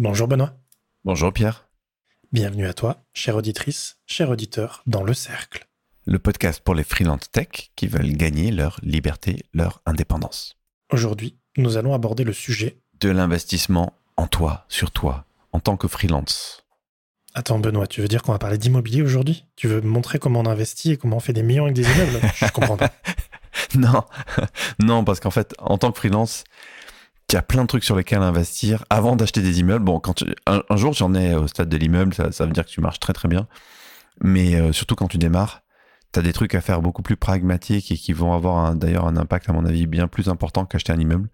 Bonjour 0.00 0.28
Benoît. 0.28 0.52
Bonjour 1.04 1.32
Pierre. 1.32 1.66
Bienvenue 2.30 2.68
à 2.68 2.72
toi, 2.72 3.02
chère 3.14 3.34
auditrice, 3.34 3.98
cher 4.06 4.30
auditeur, 4.30 4.84
dans 4.86 5.02
le 5.02 5.12
cercle. 5.12 5.66
Le 6.06 6.20
podcast 6.20 6.62
pour 6.62 6.76
les 6.76 6.84
freelance 6.84 7.28
tech 7.32 7.72
qui 7.74 7.88
veulent 7.88 8.12
gagner 8.12 8.52
leur 8.52 8.78
liberté, 8.84 9.44
leur 9.52 9.82
indépendance. 9.86 10.56
Aujourd'hui, 10.92 11.36
nous 11.56 11.78
allons 11.78 11.94
aborder 11.94 12.22
le 12.22 12.32
sujet 12.32 12.78
de 13.00 13.08
l'investissement 13.08 13.92
en 14.16 14.28
toi, 14.28 14.66
sur 14.68 14.92
toi, 14.92 15.24
en 15.50 15.58
tant 15.58 15.76
que 15.76 15.88
freelance. 15.88 16.64
Attends 17.34 17.58
Benoît, 17.58 17.88
tu 17.88 18.00
veux 18.00 18.06
dire 18.06 18.22
qu'on 18.22 18.30
va 18.30 18.38
parler 18.38 18.56
d'immobilier 18.56 19.02
aujourd'hui? 19.02 19.46
Tu 19.56 19.66
veux 19.66 19.80
me 19.80 19.88
montrer 19.88 20.20
comment 20.20 20.38
on 20.38 20.46
investit 20.46 20.92
et 20.92 20.96
comment 20.96 21.16
on 21.16 21.20
fait 21.20 21.32
des 21.32 21.42
millions 21.42 21.64
avec 21.64 21.74
des 21.74 21.82
immeubles? 21.82 22.20
Je 22.36 22.52
comprends 22.52 22.76
pas. 22.76 22.92
non, 23.74 24.04
non, 24.78 25.02
parce 25.02 25.18
qu'en 25.18 25.32
fait, 25.32 25.56
en 25.58 25.76
tant 25.76 25.90
que 25.90 25.98
freelance, 25.98 26.44
il 27.30 27.34
y 27.34 27.38
a 27.38 27.42
plein 27.42 27.62
de 27.62 27.66
trucs 27.66 27.84
sur 27.84 27.96
lesquels 27.96 28.22
investir 28.22 28.84
avant 28.88 29.14
d'acheter 29.14 29.42
des 29.42 29.60
immeubles. 29.60 29.84
Bon, 29.84 30.00
quand 30.00 30.24
un, 30.46 30.76
jour 30.76 30.94
j'en 30.94 31.14
ai 31.14 31.34
au 31.34 31.46
stade 31.46 31.68
de 31.68 31.76
l'immeuble, 31.76 32.14
ça, 32.14 32.46
veut 32.46 32.52
dire 32.52 32.64
que 32.64 32.70
tu 32.70 32.80
marches 32.80 33.00
très 33.00 33.12
très 33.12 33.28
bien. 33.28 33.46
Mais 34.22 34.54
euh, 34.56 34.72
surtout 34.72 34.94
quand 34.94 35.08
tu 35.08 35.18
démarres, 35.18 35.62
tu 36.12 36.20
as 36.20 36.22
des 36.22 36.32
trucs 36.32 36.54
à 36.54 36.62
faire 36.62 36.80
beaucoup 36.80 37.02
plus 37.02 37.16
pragmatiques 37.16 37.92
et 37.92 37.96
qui 37.96 38.14
vont 38.14 38.32
avoir 38.32 38.74
d'ailleurs 38.74 39.06
un 39.06 39.16
impact, 39.16 39.48
à 39.50 39.52
mon 39.52 39.66
avis, 39.66 39.86
bien 39.86 40.08
plus 40.08 40.28
important 40.28 40.64
qu'acheter 40.64 40.92
un 40.92 40.98
immeuble. 40.98 41.28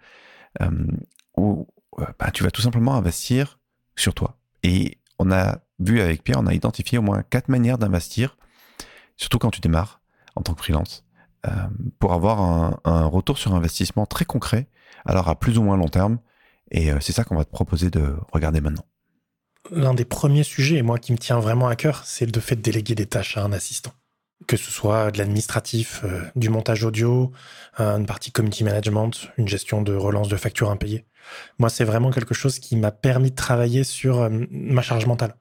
Euh, 0.63 0.71
où 1.37 1.69
bah, 1.97 2.31
tu 2.33 2.43
vas 2.43 2.51
tout 2.51 2.63
simplement 2.63 2.95
investir 2.95 3.59
sur 3.97 4.15
toi. 4.15 4.37
Et 4.65 4.99
on 5.19 5.31
a 5.31 5.59
vu 5.79 6.01
avec 6.01 6.25
Pierre, 6.25 6.41
on 6.41 6.47
a 6.47 6.55
identifié 6.55 6.99
au 6.99 7.03
moins 7.03 7.23
quatre 7.23 7.49
manières 7.49 7.79
d'investir, 7.79 8.37
surtout 9.17 9.39
quand 9.39 9.51
tu 9.51 9.61
démarres 9.61 10.01
en 10.35 10.43
tant 10.43 10.55
que 10.55 10.61
freelance, 10.61 11.05
euh, 11.47 11.51
pour 12.01 12.13
avoir 12.13 12.41
un, 12.41 12.81
un, 12.85 13.05
retour 13.05 13.39
sur 13.39 13.55
investissement 13.55 14.07
très 14.07 14.25
concret, 14.25 14.69
alors 15.05 15.29
à 15.29 15.39
plus 15.39 15.59
ou 15.59 15.63
moins 15.63 15.77
long 15.77 15.89
terme. 15.89 16.19
Et 16.71 16.91
euh, 16.91 16.99
c'est 17.01 17.13
ça 17.13 17.25
qu'on 17.25 17.37
va 17.37 17.45
te 17.45 17.51
proposer 17.51 17.91
de 17.91 18.15
regarder 18.33 18.61
maintenant. 18.61 18.85
L'un 19.71 19.95
des 19.95 20.05
premiers 20.05 20.43
sujets, 20.43 20.77
et 20.77 20.83
moi 20.83 20.99
qui 20.99 21.13
me 21.13 21.19
tient 21.19 21.39
vraiment 21.39 21.69
à 21.69 21.77
cœur, 21.77 22.05
c'est 22.05 22.27
le 22.27 22.41
fait 22.41 22.57
de 22.57 22.63
déléguer 22.63 22.95
des 22.95 23.07
tâches 23.07 23.37
à 23.37 23.43
un 23.43 23.53
assistant 23.53 23.93
que 24.47 24.57
ce 24.57 24.71
soit 24.71 25.11
de 25.11 25.19
l'administratif, 25.19 26.03
euh, 26.05 26.23
du 26.37 26.49
montage 26.49 26.85
audio, 26.85 27.33
une 27.79 28.07
partie 28.07 28.31
community 28.31 28.65
management, 28.65 29.31
une 29.39 29.49
gestion 29.49 29.83
de 29.83 29.95
relance 29.95 30.29
de 30.29 30.37
factures 30.37 30.71
impayées. 30.71 31.07
Moi, 31.59 31.71
c'est 31.71 31.85
vraiment 31.85 32.11
quelque 32.11 32.35
chose 32.35 32.59
qui 32.59 32.77
m'a 32.77 32.91
permis 32.91 33.31
de 33.31 33.37
travailler 33.37 33.85
sur 33.85 34.21
euh, 34.21 34.29
ma 34.51 34.83
charge 34.83 35.07
mentale. 35.07 35.35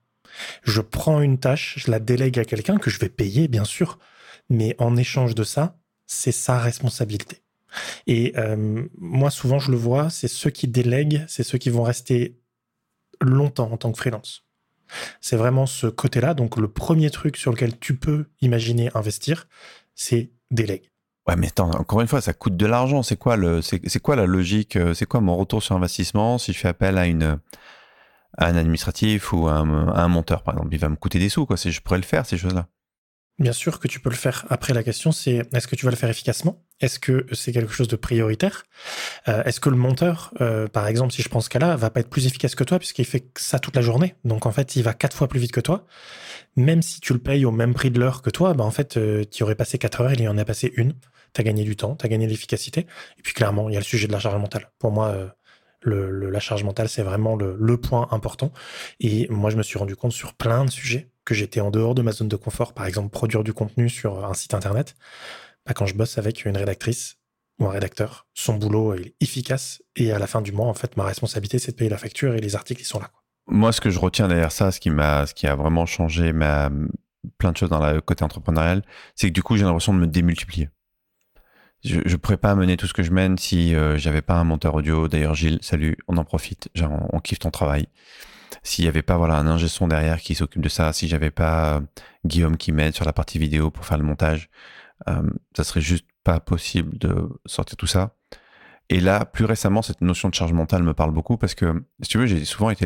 Je 0.63 0.81
prends 0.81 1.21
une 1.21 1.39
tâche, 1.39 1.75
je 1.77 1.91
la 1.91 1.99
délègue 1.99 2.39
à 2.39 2.45
quelqu'un 2.45 2.77
que 2.77 2.89
je 2.89 2.99
vais 2.99 3.09
payer, 3.09 3.47
bien 3.47 3.65
sûr, 3.65 3.99
mais 4.49 4.75
en 4.79 4.95
échange 4.95 5.35
de 5.35 5.43
ça, 5.43 5.77
c'est 6.07 6.31
sa 6.31 6.59
responsabilité. 6.59 7.42
Et 8.07 8.33
euh, 8.37 8.85
moi, 8.97 9.29
souvent, 9.29 9.59
je 9.59 9.71
le 9.71 9.77
vois, 9.77 10.09
c'est 10.09 10.27
ceux 10.27 10.49
qui 10.49 10.67
délèguent, 10.67 11.23
c'est 11.27 11.43
ceux 11.43 11.57
qui 11.57 11.69
vont 11.69 11.83
rester 11.83 12.39
longtemps 13.21 13.71
en 13.71 13.77
tant 13.77 13.91
que 13.91 13.97
freelance. 13.97 14.45
C'est 15.21 15.37
vraiment 15.37 15.65
ce 15.65 15.87
côté-là. 15.87 16.33
Donc, 16.33 16.57
le 16.57 16.67
premier 16.67 17.09
truc 17.09 17.37
sur 17.37 17.51
lequel 17.51 17.79
tu 17.79 17.95
peux 17.95 18.25
imaginer 18.41 18.91
investir, 18.93 19.47
c'est 19.95 20.31
délègue. 20.51 20.89
Ouais, 21.27 21.37
mais 21.37 21.47
attends, 21.47 21.71
encore 21.71 22.01
une 22.01 22.07
fois, 22.07 22.19
ça 22.19 22.33
coûte 22.33 22.57
de 22.57 22.65
l'argent. 22.65 23.01
C'est 23.01 23.15
quoi 23.15 23.37
c'est 23.61 23.99
quoi 24.01 24.15
la 24.15 24.25
logique 24.25 24.75
euh, 24.75 24.93
C'est 24.93 25.05
quoi 25.05 25.21
mon 25.21 25.37
retour 25.37 25.63
sur 25.63 25.75
investissement 25.75 26.37
si 26.37 26.51
je 26.51 26.59
fais 26.59 26.67
appel 26.67 26.97
à 26.97 27.03
un 27.03 28.55
administratif 28.57 29.31
ou 29.31 29.47
à 29.47 29.53
un, 29.53 30.07
monteur, 30.09 30.43
par 30.43 30.55
exemple? 30.55 30.73
Il 30.73 30.79
va 30.79 30.89
me 30.89 30.97
coûter 30.97 31.19
des 31.19 31.29
sous, 31.29 31.45
quoi. 31.45 31.55
Si 31.55 31.71
je 31.71 31.81
pourrais 31.81 31.99
le 31.99 32.03
faire, 32.03 32.25
ces 32.25 32.37
choses-là. 32.37 32.67
Bien 33.39 33.51
sûr 33.51 33.79
que 33.79 33.87
tu 33.87 33.99
peux 33.99 34.11
le 34.11 34.15
faire. 34.15 34.45
Après, 34.49 34.73
la 34.73 34.83
question, 34.83 35.11
c'est 35.11 35.41
est-ce 35.53 35.67
que 35.67 35.75
tu 35.75 35.85
vas 35.85 35.91
le 35.91 35.97
faire 35.97 36.09
efficacement? 36.09 36.63
Est-ce 36.81 36.99
que 36.99 37.25
c'est 37.31 37.51
quelque 37.51 37.73
chose 37.73 37.87
de 37.87 37.95
prioritaire? 37.95 38.63
Euh, 39.27 39.43
Est-ce 39.43 39.59
que 39.59 39.69
le 39.69 39.75
monteur, 39.75 40.31
euh, 40.39 40.67
par 40.67 40.87
exemple, 40.87 41.13
si 41.13 41.23
je 41.23 41.29
pense 41.29 41.49
qu'à 41.49 41.57
là, 41.57 41.75
va 41.75 41.89
pas 41.89 42.01
être 42.01 42.09
plus 42.09 42.27
efficace 42.27 42.53
que 42.53 42.63
toi 42.63 42.77
puisqu'il 42.77 43.05
fait 43.05 43.25
ça 43.35 43.57
toute 43.57 43.75
la 43.75 43.81
journée? 43.81 44.13
Donc, 44.23 44.45
en 44.45 44.51
fait, 44.51 44.75
il 44.75 44.83
va 44.83 44.93
quatre 44.93 45.17
fois 45.17 45.27
plus 45.27 45.39
vite 45.39 45.51
que 45.51 45.61
toi. 45.61 45.87
Même 46.55 46.83
si 46.83 47.01
tu 47.01 47.11
le 47.13 47.19
payes 47.19 47.43
au 47.45 47.51
même 47.51 47.73
prix 47.73 47.89
de 47.89 47.99
l'heure 47.99 48.21
que 48.21 48.29
toi, 48.29 48.53
bah, 48.53 48.63
en 48.63 48.71
fait, 48.71 48.97
euh, 48.97 49.23
tu 49.25 49.41
aurais 49.41 49.55
passé 49.55 49.79
quatre 49.79 50.01
heures, 50.01 50.13
il 50.13 50.21
y 50.21 50.27
en 50.27 50.37
a 50.37 50.45
passé 50.45 50.71
une. 50.77 50.93
Tu 51.33 51.41
as 51.41 51.43
gagné 51.43 51.63
du 51.63 51.75
temps, 51.75 51.95
tu 51.95 52.05
as 52.05 52.09
gagné 52.09 52.27
de 52.27 52.31
l'efficacité. 52.31 52.81
Et 53.17 53.23
puis, 53.23 53.33
clairement, 53.33 53.67
il 53.67 53.73
y 53.73 53.77
a 53.77 53.79
le 53.79 53.85
sujet 53.85 54.05
de 54.05 54.11
la 54.11 54.19
charge 54.19 54.39
mentale. 54.39 54.69
Pour 54.77 54.91
moi, 54.91 55.35
le, 55.83 56.29
la 56.29 56.39
charge 56.39 56.63
mentale, 56.63 56.89
c'est 56.89 57.03
vraiment 57.03 57.35
le, 57.35 57.77
point 57.77 58.07
important. 58.11 58.51
Et 58.99 59.27
moi, 59.29 59.49
je 59.49 59.57
me 59.57 59.63
suis 59.63 59.77
rendu 59.77 59.95
compte 59.95 60.11
sur 60.11 60.33
plein 60.33 60.65
de 60.65 60.69
sujets 60.69 61.09
que 61.25 61.33
j'étais 61.33 61.59
en 61.59 61.71
dehors 61.71 61.95
de 61.95 62.01
ma 62.01 62.11
zone 62.11 62.27
de 62.27 62.35
confort, 62.35 62.73
par 62.73 62.85
exemple 62.85 63.09
produire 63.09 63.43
du 63.43 63.53
contenu 63.53 63.89
sur 63.89 64.25
un 64.25 64.33
site 64.33 64.53
internet, 64.53 64.95
bah, 65.65 65.73
quand 65.73 65.85
je 65.85 65.95
bosse 65.95 66.17
avec 66.17 66.45
une 66.45 66.57
rédactrice 66.57 67.17
ou 67.59 67.65
un 67.65 67.71
rédacteur, 67.71 68.27
son 68.33 68.55
boulot 68.55 68.93
est 68.95 69.13
efficace 69.21 69.81
et 69.95 70.11
à 70.11 70.19
la 70.19 70.27
fin 70.27 70.41
du 70.41 70.51
mois, 70.51 70.67
en 70.67 70.73
fait, 70.73 70.97
ma 70.97 71.05
responsabilité, 71.05 71.59
c'est 71.59 71.71
de 71.71 71.77
payer 71.77 71.89
la 71.89 71.97
facture 71.97 72.33
et 72.35 72.41
les 72.41 72.55
articles, 72.55 72.81
ils 72.81 72.85
sont 72.85 72.99
là. 72.99 73.11
Moi, 73.47 73.71
ce 73.71 73.81
que 73.81 73.89
je 73.89 73.99
retiens 73.99 74.27
derrière 74.27 74.51
ça, 74.51 74.71
ce 74.71 74.79
qui 74.79 74.89
m'a, 74.89 75.25
ce 75.25 75.33
qui 75.33 75.47
a 75.47 75.55
vraiment 75.55 75.85
changé 75.85 76.33
ma, 76.33 76.69
plein 77.37 77.51
de 77.51 77.57
choses 77.57 77.69
dans 77.69 77.85
le 77.85 78.01
côté 78.01 78.23
entrepreneurial, 78.23 78.83
c'est 79.15 79.27
que 79.27 79.33
du 79.33 79.43
coup, 79.43 79.57
j'ai 79.57 79.63
l'impression 79.63 79.93
de 79.93 79.99
me 79.99 80.07
démultiplier. 80.07 80.69
Je 81.83 81.97
ne 81.97 82.15
pourrais 82.15 82.37
pas 82.37 82.55
mener 82.55 82.77
tout 82.77 82.87
ce 82.87 82.93
que 82.93 83.03
je 83.03 83.11
mène 83.11 83.37
si 83.37 83.75
euh, 83.75 83.97
j'avais 83.97 84.21
pas 84.21 84.35
un 84.35 84.43
monteur 84.43 84.73
audio. 84.75 85.07
D'ailleurs, 85.07 85.35
Gilles, 85.35 85.59
salut, 85.61 85.97
on 86.07 86.17
en 86.17 86.23
profite. 86.23 86.69
Genre, 86.75 86.91
on 87.11 87.19
kiffe 87.19 87.39
ton 87.39 87.51
travail 87.51 87.87
s'il 88.63 88.85
n'y 88.85 88.89
avait 88.89 89.01
pas 89.01 89.17
voilà 89.17 89.35
un 89.35 89.47
ingé 89.47 89.67
son 89.67 89.87
derrière 89.87 90.19
qui 90.19 90.35
s'occupe 90.35 90.61
de 90.61 90.69
ça, 90.69 90.93
si 90.93 91.07
j'avais 91.07 91.31
pas 91.31 91.77
euh, 91.77 91.81
Guillaume 92.25 92.57
qui 92.57 92.71
m'aide 92.71 92.95
sur 92.95 93.05
la 93.05 93.13
partie 93.13 93.37
vidéo 93.37 93.69
pour 93.69 93.85
faire 93.85 93.97
le 93.97 94.03
montage, 94.05 94.49
euh, 95.07 95.29
ça 95.55 95.63
serait 95.63 95.81
juste 95.81 96.05
pas 96.23 96.39
possible 96.39 96.97
de 96.97 97.29
sortir 97.45 97.75
tout 97.77 97.87
ça. 97.87 98.15
Et 98.89 98.99
là, 98.99 99.25
plus 99.25 99.45
récemment, 99.45 99.81
cette 99.81 100.01
notion 100.01 100.29
de 100.29 100.33
charge 100.33 100.53
mentale 100.53 100.83
me 100.83 100.93
parle 100.93 101.11
beaucoup 101.11 101.37
parce 101.37 101.55
que, 101.55 101.83
si 102.01 102.09
tu 102.09 102.17
veux, 102.17 102.25
j'ai 102.25 102.45
souvent 102.45 102.69
été 102.69 102.85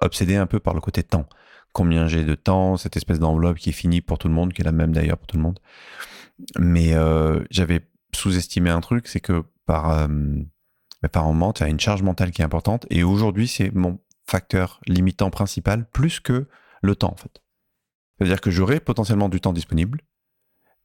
obsédé 0.00 0.36
un 0.36 0.46
peu 0.46 0.60
par 0.60 0.74
le 0.74 0.80
côté 0.80 1.02
temps. 1.02 1.26
Combien 1.72 2.06
j'ai 2.06 2.24
de 2.24 2.34
temps, 2.34 2.76
cette 2.76 2.96
espèce 2.96 3.18
d'enveloppe 3.18 3.56
qui 3.56 3.70
est 3.70 3.72
finie 3.72 4.02
pour 4.02 4.18
tout 4.18 4.28
le 4.28 4.34
monde, 4.34 4.52
qui 4.52 4.60
est 4.60 4.64
la 4.64 4.72
même 4.72 4.92
d'ailleurs 4.92 5.16
pour 5.16 5.26
tout 5.26 5.36
le 5.36 5.42
monde. 5.42 5.58
Mais 6.58 6.94
euh, 6.94 7.42
j'avais 7.50 7.80
sous-estimé 8.14 8.70
un 8.70 8.80
truc, 8.80 9.08
c'est 9.08 9.20
que 9.20 9.44
par, 9.66 9.90
euh, 9.90 10.08
par 11.10 11.24
moment, 11.24 11.52
tu 11.52 11.62
as 11.62 11.68
une 11.68 11.80
charge 11.80 12.02
mentale 12.02 12.30
qui 12.30 12.42
est 12.42 12.44
importante. 12.44 12.86
Et 12.90 13.02
aujourd'hui, 13.02 13.48
c'est 13.48 13.70
mon 13.74 13.98
facteur 14.26 14.80
limitant 14.86 15.30
principal 15.30 15.88
plus 15.90 16.20
que 16.20 16.46
le 16.82 16.96
temps 16.96 17.12
en 17.12 17.16
fait. 17.16 17.42
C'est-à-dire 18.18 18.40
que 18.40 18.50
j'aurai 18.50 18.80
potentiellement 18.80 19.28
du 19.28 19.40
temps 19.40 19.52
disponible, 19.52 20.00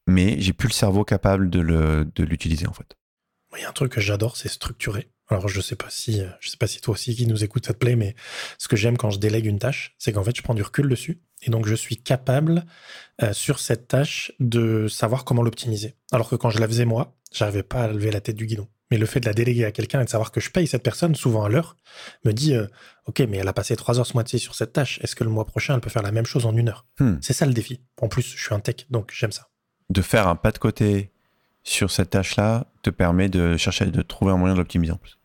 mais 0.07 0.39
j'ai 0.39 0.53
plus 0.53 0.67
le 0.67 0.73
cerveau 0.73 1.03
capable 1.03 1.49
de 1.49 2.23
l'utiliser 2.23 2.67
en 2.67 2.73
fait. 2.73 2.95
Il 3.55 3.61
y 3.61 3.65
a 3.65 3.69
un 3.69 3.73
truc 3.73 3.94
que 3.94 4.01
j'adore, 4.01 4.38
c'est 4.38 4.49
structurer. 4.49 5.09
Alors 5.29 5.49
je 5.49 5.59
sais 5.59 5.75
pas 5.75 5.89
si 5.89 6.21
euh, 6.21 6.29
je 6.39 6.49
sais 6.49 6.57
pas 6.57 6.67
si 6.67 6.79
toi 6.79 6.94
aussi 6.94 7.13
qui 7.13 7.27
nous 7.27 7.44
écoute 7.44 7.65
ça 7.65 7.73
te 7.73 7.79
plaît, 7.79 7.97
mais 7.97 8.15
ce 8.57 8.69
que 8.69 8.77
j'aime 8.77 8.97
quand 8.97 9.09
je 9.09 9.19
délègue 9.19 9.45
une 9.45 9.59
tâche, 9.59 9.95
c'est 9.97 10.13
qu'en 10.13 10.23
fait 10.23 10.35
je 10.35 10.41
prends 10.41 10.53
du 10.53 10.63
recul 10.63 10.88
dessus 10.88 11.21
et 11.41 11.49
donc 11.49 11.67
je 11.67 11.75
suis 11.75 11.97
capable 11.97 12.65
euh, 13.21 13.33
sur 13.33 13.59
cette 13.59 13.89
tâche 13.89 14.31
de 14.39 14.88
savoir 14.88 15.25
comment 15.25 15.44
l'optimiser. 15.44 15.95
Alors 16.13 16.29
que 16.29 16.35
quand 16.35 16.49
je 16.49 16.59
la 16.59 16.67
faisais 16.67 16.85
moi, 16.85 17.16
j'arrivais 17.33 17.63
pas 17.63 17.83
à 17.83 17.88
lever 17.88 18.11
la 18.11 18.21
tête 18.21 18.35
du 18.35 18.45
guidon. 18.45 18.67
Mais 18.89 18.97
le 18.97 19.05
fait 19.05 19.19
de 19.19 19.25
la 19.25 19.33
déléguer 19.33 19.65
à 19.65 19.71
quelqu'un 19.71 20.01
et 20.01 20.05
de 20.05 20.09
savoir 20.09 20.31
que 20.31 20.39
je 20.39 20.49
paye 20.49 20.65
cette 20.65 20.83
personne, 20.83 21.13
souvent 21.13 21.43
à 21.43 21.49
l'heure, 21.49 21.75
me 22.23 22.31
dit 22.31 22.55
euh, 22.55 22.67
Ok, 23.05 23.19
mais 23.19 23.38
elle 23.38 23.47
a 23.47 23.53
passé 23.53 23.75
trois 23.75 23.99
heures 23.99 24.05
ce 24.05 24.13
mois-ci 24.13 24.39
sur 24.39 24.55
cette 24.55 24.71
tâche. 24.71 24.99
Est-ce 25.01 25.15
que 25.15 25.25
le 25.25 25.29
mois 25.29 25.45
prochain, 25.45 25.75
elle 25.75 25.81
peut 25.81 25.89
faire 25.89 26.03
la 26.03 26.11
même 26.11 26.25
chose 26.25 26.45
en 26.45 26.55
une 26.55 26.69
heure 26.69 26.85
hmm. 26.99 27.15
C'est 27.21 27.33
ça 27.33 27.45
le 27.45 27.53
défi. 27.53 27.81
En 28.01 28.07
plus, 28.07 28.35
je 28.35 28.41
suis 28.41 28.55
un 28.55 28.59
tech, 28.59 28.88
donc 28.89 29.11
j'aime 29.13 29.33
ça. 29.33 29.49
De 29.89 30.01
faire 30.01 30.27
un 30.27 30.35
pas 30.35 30.51
de 30.51 30.57
côté 30.57 31.11
sur 31.63 31.91
cette 31.91 32.11
tâche-là 32.11 32.67
te 32.81 32.89
permet 32.89 33.27
de 33.27 33.57
chercher, 33.57 33.88
de 33.88 34.01
trouver 34.01 34.31
un 34.31 34.38
moyen 34.38 34.53
de 34.55 34.59
l'optimiser 34.59 34.94
en 34.94 34.97
plus. 34.97 35.17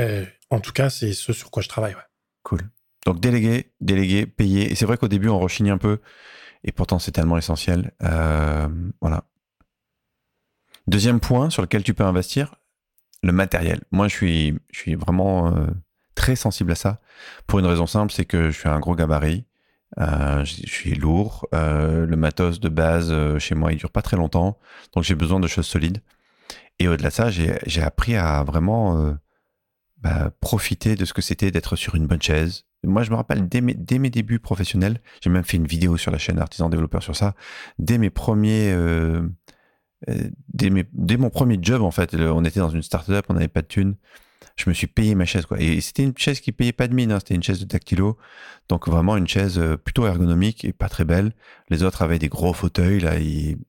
Euh, 0.00 0.24
en 0.50 0.58
tout 0.58 0.72
cas, 0.72 0.90
c'est 0.90 1.12
ce 1.12 1.32
sur 1.32 1.52
quoi 1.52 1.62
je 1.62 1.68
travaille. 1.68 1.94
Cool. 2.42 2.62
Donc 3.06 3.20
déléguer, 3.20 3.72
déléguer, 3.80 4.26
payer. 4.26 4.72
Et 4.72 4.74
c'est 4.74 4.86
vrai 4.86 4.96
qu'au 4.96 5.08
début, 5.08 5.28
on 5.28 5.38
rechigne 5.38 5.70
un 5.70 5.78
peu. 5.78 6.00
Et 6.64 6.72
pourtant, 6.72 6.98
c'est 6.98 7.12
tellement 7.12 7.36
essentiel. 7.36 7.92
Euh, 8.02 8.68
voilà. 9.00 9.24
Deuxième 10.86 11.20
point 11.20 11.48
sur 11.50 11.62
lequel 11.62 11.82
tu 11.82 11.94
peux 11.94 12.04
investir, 12.04 12.56
le 13.22 13.32
matériel. 13.32 13.80
Moi, 13.90 14.08
je 14.08 14.14
suis, 14.14 14.54
je 14.70 14.78
suis 14.78 14.94
vraiment 14.94 15.48
euh, 15.48 15.66
très 16.14 16.36
sensible 16.36 16.72
à 16.72 16.74
ça 16.74 17.00
pour 17.46 17.58
une 17.58 17.66
raison 17.66 17.86
simple, 17.86 18.12
c'est 18.12 18.26
que 18.26 18.50
je 18.50 18.58
suis 18.58 18.68
un 18.68 18.80
gros 18.80 18.94
gabarit. 18.94 19.46
Euh, 19.98 20.44
je, 20.44 20.66
suis 20.66 20.94
lourd. 20.94 21.46
Euh, 21.54 22.04
le 22.04 22.16
matos 22.16 22.60
de 22.60 22.68
base 22.68 23.14
chez 23.38 23.54
moi, 23.54 23.72
il 23.72 23.78
dure 23.78 23.90
pas 23.90 24.02
très 24.02 24.16
longtemps, 24.16 24.58
donc 24.92 25.04
j'ai 25.04 25.14
besoin 25.14 25.40
de 25.40 25.46
choses 25.46 25.66
solides. 25.66 26.02
Et 26.78 26.88
au-delà 26.88 27.08
de 27.08 27.14
ça, 27.14 27.30
j'ai 27.30 27.82
appris 27.82 28.16
à 28.16 28.42
vraiment 28.42 29.14
bah, 29.98 30.32
profiter 30.40 30.96
de 30.96 31.04
ce 31.04 31.14
que 31.14 31.22
c'était 31.22 31.52
d'être 31.52 31.76
sur 31.76 31.94
une 31.94 32.06
bonne 32.06 32.20
chaise. 32.20 32.64
Moi, 32.82 33.04
je 33.04 33.10
me 33.10 33.16
rappelle 33.16 33.48
dès 33.48 33.60
mes, 33.60 33.74
dès 33.74 33.98
mes 33.98 34.10
débuts 34.10 34.40
professionnels, 34.40 35.00
j'ai 35.22 35.30
même 35.30 35.44
fait 35.44 35.56
une 35.56 35.66
vidéo 35.66 35.96
sur 35.96 36.10
la 36.10 36.18
chaîne 36.18 36.38
Artisan 36.40 36.68
Développeur 36.68 37.02
sur 37.02 37.14
ça. 37.14 37.34
Dès 37.78 37.96
mes 37.96 38.10
premiers 38.10 38.74
euh, 40.08 40.30
dès, 40.52 41.16
mon 41.16 41.30
premier 41.30 41.58
job, 41.60 41.82
en 41.82 41.90
fait, 41.90 42.14
on 42.14 42.44
était 42.44 42.60
dans 42.60 42.70
une 42.70 42.82
start-up, 42.82 43.26
on 43.28 43.34
n'avait 43.34 43.48
pas 43.48 43.62
de 43.62 43.66
thunes. 43.66 43.96
Je 44.56 44.68
me 44.70 44.74
suis 44.74 44.86
payé 44.86 45.14
ma 45.14 45.24
chaise, 45.24 45.46
quoi. 45.46 45.60
Et 45.60 45.80
c'était 45.80 46.04
une 46.04 46.16
chaise 46.16 46.40
qui 46.40 46.52
payait 46.52 46.72
pas 46.72 46.86
de 46.86 46.94
mine, 46.94 47.10
hein. 47.10 47.18
c'était 47.18 47.34
une 47.34 47.42
chaise 47.42 47.60
de 47.60 47.64
dactylo. 47.64 48.16
Donc 48.68 48.88
vraiment 48.88 49.16
une 49.16 49.26
chaise 49.26 49.58
euh, 49.58 49.76
plutôt 49.76 50.06
ergonomique 50.06 50.64
et 50.64 50.72
pas 50.72 50.88
très 50.88 51.04
belle. 51.04 51.32
Les 51.70 51.82
autres 51.82 52.02
avaient 52.02 52.20
des 52.20 52.28
gros 52.28 52.52
fauteuils, 52.52 53.00
là, 53.00 53.14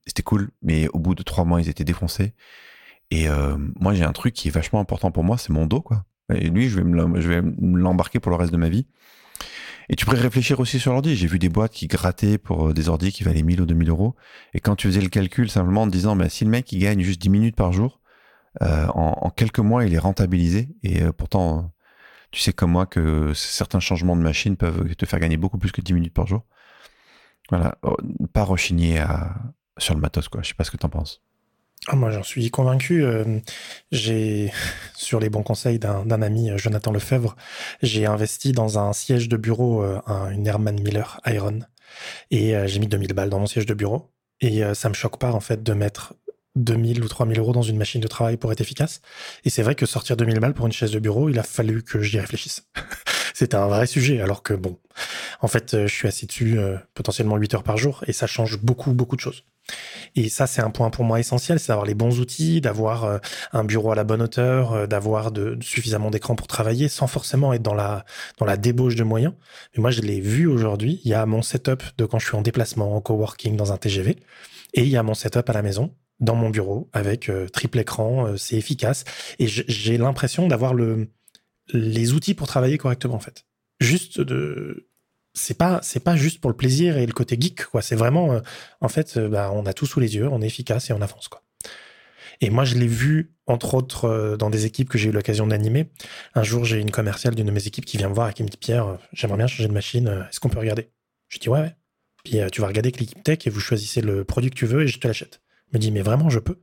c'était 0.06 0.22
cool. 0.22 0.50
Mais 0.62 0.88
au 0.88 0.98
bout 0.98 1.14
de 1.14 1.24
trois 1.24 1.44
mois, 1.44 1.60
ils 1.60 1.68
étaient 1.68 1.84
défoncés. 1.84 2.34
Et 3.10 3.28
euh, 3.28 3.56
moi, 3.80 3.94
j'ai 3.94 4.04
un 4.04 4.12
truc 4.12 4.34
qui 4.34 4.48
est 4.48 4.50
vachement 4.52 4.80
important 4.80 5.10
pour 5.10 5.24
moi, 5.24 5.38
c'est 5.38 5.50
mon 5.52 5.66
dos, 5.66 5.80
quoi. 5.80 6.04
Et 6.34 6.48
lui, 6.50 6.68
je 6.68 6.76
vais 6.80 6.84
me, 6.84 7.78
l'embarquer 7.78 8.18
pour 8.18 8.30
le 8.30 8.36
reste 8.36 8.52
de 8.52 8.56
ma 8.56 8.68
vie. 8.68 8.86
Et 9.88 9.96
tu 9.96 10.04
pourrais 10.04 10.20
réfléchir 10.20 10.58
aussi 10.60 10.80
sur 10.80 10.92
l'ordi. 10.92 11.14
J'ai 11.14 11.26
vu 11.26 11.38
des 11.38 11.48
boîtes 11.48 11.72
qui 11.72 11.86
grattaient 11.86 12.38
pour 12.38 12.68
euh, 12.68 12.74
des 12.74 12.88
ordis 12.88 13.12
qui 13.12 13.22
valaient 13.22 13.42
1000 13.42 13.60
ou 13.60 13.66
2000 13.66 13.88
euros. 13.90 14.16
Et 14.54 14.60
quand 14.60 14.76
tu 14.76 14.88
faisais 14.88 15.00
le 15.00 15.08
calcul 15.08 15.50
simplement 15.50 15.82
en 15.82 15.86
te 15.86 15.92
disant, 15.92 16.16
bah, 16.16 16.28
si 16.28 16.44
le 16.44 16.50
mec 16.50 16.72
il 16.72 16.80
gagne 16.80 17.00
juste 17.00 17.20
10 17.20 17.28
minutes 17.30 17.56
par 17.56 17.72
jour, 17.72 18.00
euh, 18.62 18.86
en, 18.88 19.30
quelques 19.30 19.60
mois, 19.60 19.84
il 19.84 19.94
est 19.94 19.98
rentabilisé. 19.98 20.68
Et 20.82 21.02
euh, 21.02 21.12
pourtant, 21.12 21.72
tu 22.32 22.40
sais 22.40 22.52
comme 22.52 22.72
moi 22.72 22.86
que 22.86 23.32
certains 23.34 23.80
changements 23.80 24.16
de 24.16 24.22
machine 24.22 24.56
peuvent 24.56 24.94
te 24.96 25.06
faire 25.06 25.20
gagner 25.20 25.36
beaucoup 25.36 25.58
plus 25.58 25.72
que 25.72 25.80
10 25.80 25.92
minutes 25.92 26.14
par 26.14 26.26
jour. 26.26 26.44
Voilà, 27.50 27.78
oh, 27.82 27.96
pas 28.32 28.42
rechigner 28.42 29.04
sur 29.78 29.94
le 29.94 30.00
matos, 30.00 30.28
quoi. 30.28 30.42
Je 30.42 30.48
sais 30.48 30.54
pas 30.54 30.64
ce 30.64 30.72
que 30.72 30.76
tu 30.76 30.86
en 30.86 30.88
penses. 30.88 31.22
Ah, 31.88 31.94
moi, 31.94 32.10
j'en 32.10 32.24
suis 32.24 32.50
convaincu. 32.50 33.04
Euh, 33.04 33.38
j'ai, 33.92 34.52
sur 34.96 35.20
les 35.20 35.30
bons 35.30 35.42
conseils 35.42 35.78
d'un 35.78 36.22
ami, 36.22 36.50
euh, 36.50 36.58
Jonathan 36.58 36.90
Lefebvre, 36.90 37.36
j'ai 37.82 38.06
investi 38.06 38.52
dans 38.52 38.78
un 38.78 38.92
siège 38.92 39.28
de 39.28 39.36
bureau, 39.36 39.82
euh, 39.82 40.00
une 40.30 40.46
Herman 40.46 40.80
Miller 40.80 41.20
Iron, 41.26 41.60
et 42.30 42.54
j'ai 42.66 42.80
mis 42.80 42.88
2000 42.88 43.12
balles 43.14 43.30
dans 43.30 43.38
mon 43.38 43.46
siège 43.46 43.66
de 43.66 43.74
bureau. 43.74 44.10
Et 44.40 44.62
ça 44.74 44.88
me 44.90 44.94
choque 44.94 45.18
pas, 45.18 45.32
en 45.32 45.40
fait, 45.40 45.62
de 45.62 45.72
mettre 45.72 46.14
2000 46.56 47.02
ou 47.02 47.08
3000 47.08 47.38
euros 47.38 47.52
dans 47.52 47.62
une 47.62 47.78
machine 47.78 48.00
de 48.00 48.08
travail 48.08 48.36
pour 48.36 48.52
être 48.52 48.60
efficace. 48.60 49.00
Et 49.44 49.50
c'est 49.50 49.62
vrai 49.62 49.74
que 49.74 49.86
sortir 49.86 50.16
2000 50.16 50.40
balles 50.40 50.54
pour 50.54 50.66
une 50.66 50.72
chaise 50.72 50.90
de 50.90 50.98
bureau, 50.98 51.30
il 51.30 51.38
a 51.38 51.42
fallu 51.42 51.82
que 51.82 52.02
j'y 52.02 52.18
réfléchisse. 52.18 52.66
C'était 53.36 53.56
un 53.56 53.66
vrai 53.66 53.86
sujet, 53.86 54.22
alors 54.22 54.42
que 54.42 54.54
bon, 54.54 54.78
en 55.42 55.48
fait, 55.48 55.86
je 55.86 55.94
suis 55.94 56.08
assis 56.08 56.26
dessus 56.26 56.58
potentiellement 56.94 57.36
8 57.36 57.54
heures 57.54 57.62
par 57.62 57.76
jour 57.76 58.02
et 58.06 58.14
ça 58.14 58.26
change 58.26 58.58
beaucoup, 58.58 58.94
beaucoup 58.94 59.14
de 59.14 59.20
choses. 59.20 59.44
Et 60.14 60.28
ça, 60.28 60.46
c'est 60.46 60.62
un 60.62 60.70
point 60.70 60.90
pour 60.90 61.04
moi 61.04 61.20
essentiel, 61.20 61.58
c'est 61.58 61.68
d'avoir 61.68 61.86
les 61.86 61.94
bons 61.94 62.20
outils, 62.20 62.60
d'avoir 62.60 63.04
euh, 63.04 63.18
un 63.52 63.64
bureau 63.64 63.92
à 63.92 63.94
la 63.94 64.04
bonne 64.04 64.22
hauteur, 64.22 64.72
euh, 64.72 64.86
d'avoir 64.86 65.32
de, 65.32 65.58
suffisamment 65.60 66.10
d'écran 66.10 66.36
pour 66.36 66.46
travailler 66.46 66.88
sans 66.88 67.06
forcément 67.06 67.52
être 67.52 67.62
dans 67.62 67.74
la, 67.74 68.04
dans 68.38 68.46
la 68.46 68.56
débauche 68.56 68.94
de 68.94 69.04
moyens. 69.04 69.34
Mais 69.74 69.82
moi, 69.82 69.90
je 69.90 70.00
l'ai 70.00 70.20
vu 70.20 70.46
aujourd'hui. 70.46 71.00
Il 71.04 71.10
y 71.10 71.14
a 71.14 71.26
mon 71.26 71.42
setup 71.42 71.82
de 71.98 72.06
quand 72.06 72.18
je 72.18 72.26
suis 72.26 72.36
en 72.36 72.42
déplacement, 72.42 72.96
en 72.96 73.00
coworking, 73.00 73.56
dans 73.56 73.72
un 73.72 73.76
TGV. 73.76 74.16
Et 74.74 74.82
il 74.82 74.88
y 74.88 74.96
a 74.96 75.02
mon 75.02 75.14
setup 75.14 75.48
à 75.48 75.52
la 75.52 75.62
maison, 75.62 75.94
dans 76.20 76.34
mon 76.34 76.50
bureau, 76.50 76.88
avec 76.92 77.28
euh, 77.28 77.48
triple 77.48 77.78
écran. 77.80 78.36
c'est 78.36 78.56
efficace. 78.56 79.04
Et 79.38 79.46
j'ai 79.46 79.98
l'impression 79.98 80.46
d'avoir 80.46 80.74
le, 80.74 81.08
les 81.72 82.12
outils 82.12 82.34
pour 82.34 82.46
travailler 82.46 82.78
correctement, 82.78 83.14
en 83.14 83.20
fait. 83.20 83.44
Juste 83.80 84.20
de, 84.20 84.88
c'est 85.36 85.58
pas 85.58 85.80
c'est 85.82 86.00
pas 86.00 86.16
juste 86.16 86.40
pour 86.40 86.50
le 86.50 86.56
plaisir 86.56 86.96
et 86.96 87.06
le 87.06 87.12
côté 87.12 87.36
geek 87.38 87.66
quoi. 87.66 87.82
C'est 87.82 87.94
vraiment 87.94 88.32
euh, 88.32 88.40
en 88.80 88.88
fait 88.88 89.16
euh, 89.16 89.28
bah, 89.28 89.50
on 89.52 89.66
a 89.66 89.74
tout 89.74 89.86
sous 89.86 90.00
les 90.00 90.16
yeux 90.16 90.28
on 90.28 90.40
est 90.42 90.46
efficace 90.46 90.90
et 90.90 90.92
on 90.92 91.02
avance 91.02 91.28
quoi. 91.28 91.42
Et 92.40 92.50
moi 92.50 92.64
je 92.64 92.74
l'ai 92.74 92.86
vu 92.86 93.34
entre 93.46 93.74
autres 93.74 94.06
euh, 94.06 94.36
dans 94.36 94.50
des 94.50 94.64
équipes 94.64 94.88
que 94.88 94.98
j'ai 94.98 95.10
eu 95.10 95.12
l'occasion 95.12 95.46
d'animer. 95.46 95.90
Un 96.34 96.42
jour 96.42 96.64
j'ai 96.64 96.80
une 96.80 96.90
commerciale 96.90 97.34
d'une 97.34 97.46
de 97.46 97.52
mes 97.52 97.66
équipes 97.66 97.84
qui 97.84 97.98
vient 97.98 98.08
me 98.08 98.14
voir 98.14 98.30
et 98.30 98.32
qui 98.32 98.42
me 98.42 98.48
dit 98.48 98.56
Pierre 98.56 98.98
j'aimerais 99.12 99.36
bien 99.38 99.46
changer 99.46 99.68
de 99.68 99.74
machine 99.74 100.08
est-ce 100.28 100.40
qu'on 100.40 100.48
peut 100.48 100.58
regarder? 100.58 100.90
Je 101.28 101.38
dis 101.38 101.48
ouais 101.50 101.60
ouais. 101.60 101.76
Puis 102.24 102.38
tu 102.50 102.60
vas 102.62 102.66
regarder 102.66 102.88
avec 102.88 103.00
l'équipe 103.00 103.22
tech 103.22 103.46
et 103.46 103.50
vous 103.50 103.60
choisissez 103.60 104.00
le 104.00 104.24
produit 104.24 104.50
que 104.50 104.56
tu 104.56 104.66
veux 104.66 104.82
et 104.82 104.88
je 104.88 104.98
te 104.98 105.06
l'achète. 105.06 105.42
Me 105.72 105.78
dit 105.78 105.92
mais 105.92 106.02
vraiment 106.02 106.30
je 106.30 106.38
peux? 106.38 106.62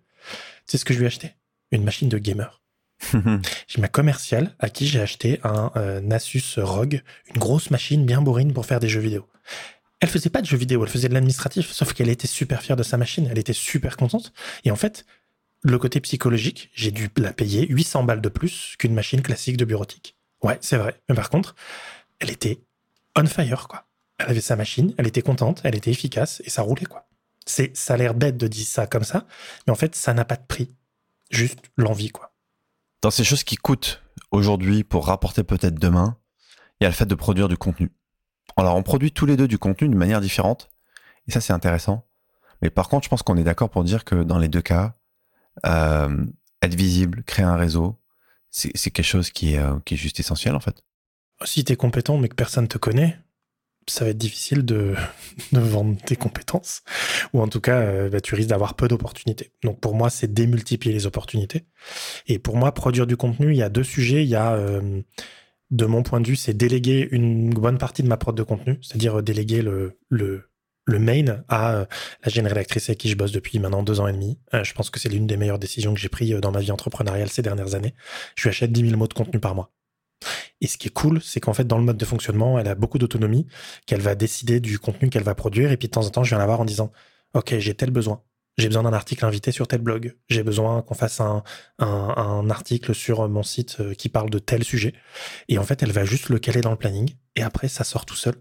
C'est 0.65 0.77
ce 0.77 0.85
que 0.85 0.93
je 0.93 0.99
lui 0.99 1.05
ai 1.05 1.07
acheté? 1.07 1.35
Une 1.71 1.83
machine 1.83 2.09
de 2.09 2.17
gamer 2.17 2.62
j'ai 3.67 3.81
ma 3.81 3.87
commerciale 3.87 4.55
à 4.59 4.69
qui 4.69 4.87
j'ai 4.87 5.01
acheté 5.01 5.39
un 5.43 5.71
euh, 5.75 6.09
Asus 6.11 6.57
ROG, 6.57 7.01
une 7.33 7.39
grosse 7.39 7.71
machine 7.71 8.05
bien 8.05 8.21
bourrine 8.21 8.53
pour 8.53 8.65
faire 8.65 8.79
des 8.79 8.89
jeux 8.89 8.99
vidéo. 8.99 9.27
Elle 9.99 10.09
faisait 10.09 10.29
pas 10.29 10.41
de 10.41 10.45
jeux 10.45 10.57
vidéo, 10.57 10.83
elle 10.83 10.91
faisait 10.91 11.09
de 11.09 11.13
l'administratif, 11.13 11.71
sauf 11.71 11.93
qu'elle 11.93 12.09
était 12.09 12.27
super 12.27 12.61
fière 12.61 12.75
de 12.75 12.83
sa 12.83 12.97
machine, 12.97 13.27
elle 13.31 13.39
était 13.39 13.53
super 13.53 13.97
contente. 13.97 14.33
Et 14.65 14.71
en 14.71 14.75
fait, 14.75 15.05
le 15.61 15.79
côté 15.79 16.01
psychologique, 16.01 16.69
j'ai 16.75 16.91
dû 16.91 17.09
la 17.17 17.31
payer 17.31 17.65
800 17.67 18.03
balles 18.03 18.21
de 18.21 18.29
plus 18.29 18.75
qu'une 18.77 18.93
machine 18.93 19.21
classique 19.21 19.57
de 19.57 19.65
bureautique. 19.65 20.17
Ouais, 20.41 20.57
c'est 20.61 20.77
vrai. 20.77 21.01
Mais 21.07 21.15
par 21.15 21.29
contre, 21.29 21.55
elle 22.19 22.29
était 22.29 22.59
on 23.15 23.25
fire, 23.25 23.67
quoi. 23.67 23.85
Elle 24.19 24.29
avait 24.29 24.41
sa 24.41 24.55
machine, 24.55 24.93
elle 24.97 25.07
était 25.07 25.21
contente, 25.21 25.61
elle 25.63 25.75
était 25.75 25.91
efficace 25.91 26.41
et 26.45 26.49
ça 26.49 26.61
roulait, 26.61 26.85
quoi. 26.85 27.07
C'est, 27.45 27.75
ça 27.75 27.95
a 27.95 27.97
l'air 27.97 28.13
bête 28.13 28.37
de 28.37 28.47
dire 28.47 28.65
ça 28.65 28.87
comme 28.87 29.03
ça, 29.03 29.25
mais 29.65 29.71
en 29.71 29.75
fait, 29.75 29.95
ça 29.95 30.13
n'a 30.13 30.25
pas 30.25 30.35
de 30.35 30.45
prix. 30.45 30.75
Juste 31.29 31.59
l'envie, 31.77 32.09
quoi. 32.09 32.32
Dans 33.03 33.11
ces 33.11 33.25
choses 33.25 33.43
qui 33.43 33.57
coûtent 33.57 34.01
aujourd'hui 34.31 34.85
pour 34.85 35.07
rapporter 35.07 35.43
peut-être 35.43 35.77
demain, 35.77 36.17
il 36.79 36.85
y 36.85 36.87
a 36.87 36.89
le 36.89 36.95
fait 36.95 37.05
de 37.05 37.15
produire 37.15 37.49
du 37.49 37.57
contenu. 37.57 37.91
Alors, 38.55 38.77
on 38.77 38.81
produit 38.81 39.11
tous 39.11 39.25
les 39.25 39.35
deux 39.35 39.49
du 39.49 39.57
contenu 39.57 39.89
de 39.89 39.95
manière 39.95 40.21
différente, 40.21 40.69
et 41.27 41.33
ça, 41.33 41.41
c'est 41.41 41.51
intéressant. 41.51 42.07
Mais 42.61 42.69
par 42.69 42.87
contre, 42.87 43.03
je 43.03 43.09
pense 43.09 43.21
qu'on 43.21 43.35
est 43.35 43.43
d'accord 43.43 43.69
pour 43.69 43.83
dire 43.83 44.05
que 44.05 44.23
dans 44.23 44.37
les 44.37 44.47
deux 44.47 44.61
cas, 44.61 44.95
euh, 45.65 46.25
être 46.61 46.75
visible, 46.75 47.23
créer 47.25 47.45
un 47.45 47.57
réseau, 47.57 47.99
c'est 48.51 48.71
quelque 48.71 49.03
chose 49.03 49.31
qui 49.31 49.55
est, 49.55 49.59
euh, 49.59 49.79
qui 49.83 49.95
est 49.95 49.97
juste 49.97 50.21
essentiel, 50.21 50.55
en 50.55 50.61
fait. 50.61 50.81
Si 51.43 51.65
tu 51.65 51.73
es 51.73 51.75
compétent, 51.75 52.17
mais 52.17 52.29
que 52.29 52.35
personne 52.35 52.69
te 52.69 52.77
connaît, 52.77 53.19
ça 53.87 54.05
va 54.05 54.11
être 54.11 54.17
difficile 54.17 54.63
de, 54.65 54.95
vendre 55.51 55.97
tes 56.05 56.15
compétences, 56.15 56.83
ou 57.33 57.41
en 57.41 57.47
tout 57.47 57.61
cas, 57.61 57.79
euh, 57.79 58.09
bah, 58.09 58.21
tu 58.21 58.35
risques 58.35 58.49
d'avoir 58.49 58.75
peu 58.75 58.87
d'opportunités. 58.87 59.51
Donc 59.63 59.79
pour 59.79 59.95
moi, 59.95 60.09
c'est 60.09 60.33
démultiplier 60.33 60.93
les 60.93 61.05
opportunités. 61.05 61.65
Et 62.27 62.39
pour 62.39 62.57
moi, 62.57 62.73
produire 62.73 63.07
du 63.07 63.17
contenu, 63.17 63.51
il 63.51 63.57
y 63.57 63.63
a 63.63 63.69
deux 63.69 63.83
sujets. 63.83 64.23
Il 64.23 64.29
y 64.29 64.35
a, 64.35 64.53
euh, 64.53 65.01
de 65.71 65.85
mon 65.85 66.03
point 66.03 66.21
de 66.21 66.27
vue, 66.27 66.35
c'est 66.35 66.53
déléguer 66.53 67.07
une 67.11 67.49
bonne 67.49 67.77
partie 67.77 68.03
de 68.03 68.07
ma 68.07 68.17
prod 68.17 68.35
de 68.35 68.43
contenu, 68.43 68.77
c'est-à-dire 68.81 69.19
euh, 69.19 69.21
déléguer 69.21 69.61
le, 69.61 69.97
le, 70.09 70.49
le 70.85 70.99
main 70.99 71.43
à 71.47 71.87
la 72.23 72.29
jeune 72.31 72.45
rédactrice 72.45 72.89
avec 72.89 72.99
qui 72.99 73.09
je 73.09 73.15
bosse 73.15 73.31
depuis 73.31 73.57
maintenant 73.59 73.83
deux 73.83 74.01
ans 74.01 74.07
et 74.07 74.11
demi. 74.11 74.37
je 74.51 74.73
pense 74.73 74.89
que 74.89 74.99
c'est 74.99 75.07
l'une 75.07 75.25
des 75.25 75.37
meilleures 75.37 75.57
décisions 75.57 75.93
que 75.93 75.99
j'ai 75.99 76.09
prises 76.09 76.31
dans 76.41 76.51
ma 76.51 76.59
vie 76.59 76.71
entrepreneuriale 76.71 77.29
ces 77.29 77.41
dernières 77.41 77.73
années. 77.73 77.95
Je 78.35 78.43
lui 78.43 78.49
achète 78.49 78.73
10 78.73 78.89
000 78.89 78.97
mots 78.97 79.07
de 79.07 79.13
contenu 79.13 79.39
par 79.39 79.55
mois. 79.55 79.71
Et 80.63 80.67
ce 80.67 80.77
qui 80.77 80.87
est 80.87 80.91
cool, 80.91 81.21
c'est 81.21 81.41
qu'en 81.41 81.53
fait, 81.53 81.65
dans 81.65 81.77
le 81.77 81.83
mode 81.83 81.97
de 81.97 82.05
fonctionnement, 82.05 82.57
elle 82.57 82.69
a 82.69 82.73
beaucoup 82.73 82.97
d'autonomie, 82.97 83.45
qu'elle 83.85 83.99
va 83.99 84.15
décider 84.15 84.61
du 84.61 84.79
contenu 84.79 85.09
qu'elle 85.09 85.23
va 85.23 85.35
produire. 85.35 85.71
Et 85.73 85.77
puis 85.77 85.89
de 85.89 85.91
temps 85.91 86.05
en 86.05 86.09
temps, 86.09 86.23
je 86.23 86.29
viens 86.29 86.37
la 86.37 86.45
voir 86.45 86.61
en 86.61 86.65
disant, 86.65 86.91
OK, 87.33 87.53
j'ai 87.59 87.75
tel 87.75 87.91
besoin. 87.91 88.23
J'ai 88.57 88.67
besoin 88.67 88.83
d'un 88.83 88.93
article 88.93 89.25
invité 89.25 89.51
sur 89.51 89.67
tel 89.67 89.81
blog. 89.81 90.15
J'ai 90.29 90.41
besoin 90.41 90.81
qu'on 90.81 90.93
fasse 90.93 91.19
un, 91.19 91.43
un, 91.79 92.49
article 92.49 92.95
sur 92.95 93.27
mon 93.27 93.43
site 93.43 93.77
euh, 93.81 93.93
qui 93.93 94.07
parle 94.07 94.29
de 94.29 94.39
tel 94.39 94.63
sujet. 94.63 94.93
Et 95.49 95.57
en 95.57 95.63
fait, 95.63 95.83
elle 95.83 95.91
va 95.91 96.05
juste 96.05 96.29
le 96.29 96.39
caler 96.39 96.61
dans 96.61 96.71
le 96.71 96.77
planning. 96.77 97.13
Et 97.35 97.41
après, 97.41 97.67
ça 97.67 97.83
sort 97.83 98.05
tout 98.05 98.15
seul. 98.15 98.35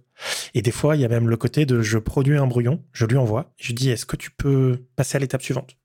Et 0.54 0.62
des 0.62 0.70
fois, 0.70 0.94
il 0.94 1.02
y 1.02 1.04
a 1.04 1.08
même 1.08 1.28
le 1.28 1.36
côté 1.36 1.66
de 1.66 1.80
je 1.80 1.98
produis 1.98 2.36
un 2.36 2.46
brouillon, 2.46 2.84
je 2.92 3.06
lui 3.06 3.16
envoie. 3.16 3.52
Je 3.56 3.72
dis, 3.72 3.90
est-ce 3.90 4.06
que 4.06 4.16
tu 4.16 4.30
peux 4.30 4.84
passer 4.94 5.16
à 5.16 5.18
l'étape 5.18 5.42
suivante? 5.42 5.76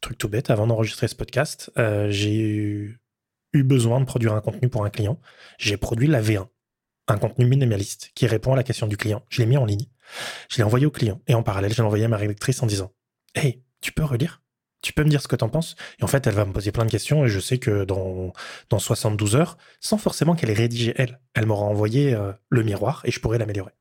Truc 0.00 0.18
tout 0.18 0.28
bête, 0.28 0.50
avant 0.50 0.66
d'enregistrer 0.66 1.06
ce 1.06 1.14
podcast, 1.14 1.70
euh, 1.78 2.10
j'ai 2.10 2.40
eu 2.40 3.00
eu 3.56 3.64
besoin 3.64 4.00
de 4.00 4.04
produire 4.04 4.34
un 4.34 4.40
contenu 4.40 4.68
pour 4.68 4.84
un 4.84 4.90
client, 4.90 5.20
j'ai 5.58 5.76
produit 5.76 6.06
la 6.06 6.22
V1, 6.22 6.46
un 7.08 7.18
contenu 7.18 7.46
minimaliste 7.46 8.10
qui 8.14 8.26
répond 8.26 8.52
à 8.52 8.56
la 8.56 8.62
question 8.62 8.86
du 8.86 8.96
client. 8.96 9.24
Je 9.28 9.40
l'ai 9.40 9.46
mis 9.46 9.56
en 9.56 9.64
ligne, 9.64 9.86
je 10.50 10.56
l'ai 10.56 10.62
envoyé 10.62 10.86
au 10.86 10.90
client 10.90 11.20
et 11.26 11.34
en 11.34 11.42
parallèle, 11.42 11.72
je 11.72 11.78
l'ai 11.78 11.86
envoyé 11.86 12.04
à 12.04 12.08
ma 12.08 12.16
rédactrice 12.16 12.62
en 12.62 12.66
disant 12.66 12.92
Hey, 13.34 13.62
tu 13.80 13.92
peux 13.92 14.04
relire? 14.04 14.42
Tu 14.82 14.92
peux 14.92 15.02
me 15.02 15.08
dire 15.08 15.20
ce 15.20 15.28
que 15.28 15.36
tu 15.36 15.44
en 15.44 15.48
penses? 15.48 15.74
Et 15.98 16.04
en 16.04 16.06
fait, 16.06 16.26
elle 16.26 16.34
va 16.34 16.44
me 16.44 16.52
poser 16.52 16.70
plein 16.70 16.84
de 16.84 16.90
questions 16.90 17.24
et 17.24 17.28
je 17.28 17.40
sais 17.40 17.58
que 17.58 17.84
dans, 17.84 18.32
dans 18.70 18.78
72 18.78 19.34
heures, 19.36 19.58
sans 19.80 19.98
forcément 19.98 20.34
qu'elle 20.34 20.50
ait 20.50 20.54
rédigé 20.54 20.94
elle, 20.96 21.20
elle 21.34 21.46
m'aura 21.46 21.64
envoyé 21.64 22.14
euh, 22.14 22.32
le 22.50 22.62
miroir 22.62 23.02
et 23.04 23.10
je 23.10 23.20
pourrais 23.20 23.38
l'améliorer. 23.38 23.72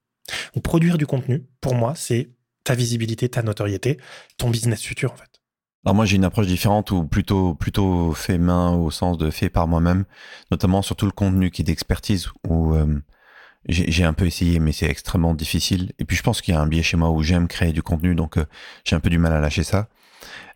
Donc 0.53 0.63
produire 0.63 0.97
du 0.97 1.05
contenu, 1.05 1.45
pour 1.61 1.75
moi, 1.75 1.93
c'est 1.95 2.29
ta 2.63 2.75
visibilité, 2.75 3.29
ta 3.29 3.43
notoriété, 3.43 3.99
ton 4.37 4.49
business 4.49 4.81
futur 4.81 5.13
en 5.13 5.15
fait. 5.15 5.34
Alors 5.85 5.93
moi 5.93 6.05
j'ai 6.05 6.15
une 6.15 6.25
approche 6.25 6.47
différente 6.47 6.89
ou 6.89 7.05
plutôt 7.05 7.53
plutôt 7.53 8.11
fait 8.13 8.39
main 8.39 8.71
au 8.71 8.89
sens 8.89 9.19
de 9.19 9.29
fait 9.29 9.49
par 9.49 9.67
moi-même, 9.67 10.05
notamment 10.49 10.81
sur 10.81 10.95
tout 10.95 11.05
le 11.05 11.11
contenu 11.11 11.51
qui 11.51 11.61
est 11.61 11.65
d'expertise 11.65 12.29
où 12.47 12.73
euh, 12.73 12.99
j'ai 13.67 14.03
un 14.03 14.13
peu 14.13 14.25
essayé 14.25 14.59
mais 14.59 14.71
c'est 14.71 14.87
extrêmement 14.87 15.35
difficile. 15.35 15.91
Et 15.99 16.05
puis 16.05 16.17
je 16.17 16.23
pense 16.23 16.41
qu'il 16.41 16.55
y 16.55 16.57
a 16.57 16.61
un 16.61 16.65
biais 16.65 16.81
chez 16.81 16.97
moi 16.97 17.11
où 17.11 17.21
j'aime 17.21 17.47
créer 17.47 17.71
du 17.71 17.83
contenu 17.83 18.15
donc 18.15 18.37
euh, 18.37 18.45
j'ai 18.83 18.95
un 18.95 18.99
peu 18.99 19.11
du 19.11 19.19
mal 19.19 19.31
à 19.33 19.39
lâcher 19.39 19.63
ça. 19.63 19.87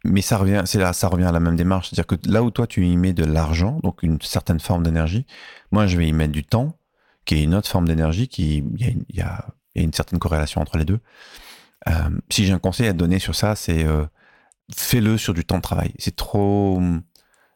Mais 0.03 0.21
ça 0.21 0.37
revient, 0.37 0.63
c'est 0.65 0.79
là, 0.79 0.93
ça 0.93 1.09
revient 1.09 1.25
à 1.25 1.31
la 1.31 1.39
même 1.39 1.55
démarche, 1.57 1.89
c'est-à-dire 1.89 2.07
que 2.07 2.15
là 2.27 2.41
où 2.41 2.49
toi 2.51 2.65
tu 2.65 2.87
y 2.87 2.97
mets 2.97 3.13
de 3.13 3.25
l'argent, 3.25 3.79
donc 3.83 4.01
une 4.01 4.19
certaine 4.21 4.59
forme 4.59 4.83
d'énergie, 4.83 5.25
moi 5.71 5.87
je 5.87 5.97
vais 5.97 6.07
y 6.07 6.13
mettre 6.13 6.31
du 6.31 6.43
temps, 6.43 6.77
qui 7.25 7.35
est 7.35 7.43
une 7.43 7.53
autre 7.53 7.67
forme 7.67 7.87
d'énergie, 7.87 8.27
qui 8.29 8.57
il 8.57 8.81
y 8.81 8.85
a, 8.85 8.89
y, 8.89 9.17
y 9.17 9.21
a, 9.21 9.45
une 9.75 9.93
certaine 9.93 10.17
corrélation 10.17 10.61
entre 10.61 10.77
les 10.77 10.85
deux. 10.85 10.99
Euh, 11.87 12.09
si 12.29 12.45
j'ai 12.45 12.53
un 12.53 12.59
conseil 12.59 12.87
à 12.87 12.93
donner 12.93 13.19
sur 13.19 13.35
ça, 13.35 13.55
c'est 13.55 13.85
euh, 13.85 14.05
fais-le 14.75 15.17
sur 15.17 15.33
du 15.33 15.45
temps 15.45 15.57
de 15.57 15.61
travail. 15.61 15.93
C'est 15.97 16.15
trop, 16.15 16.81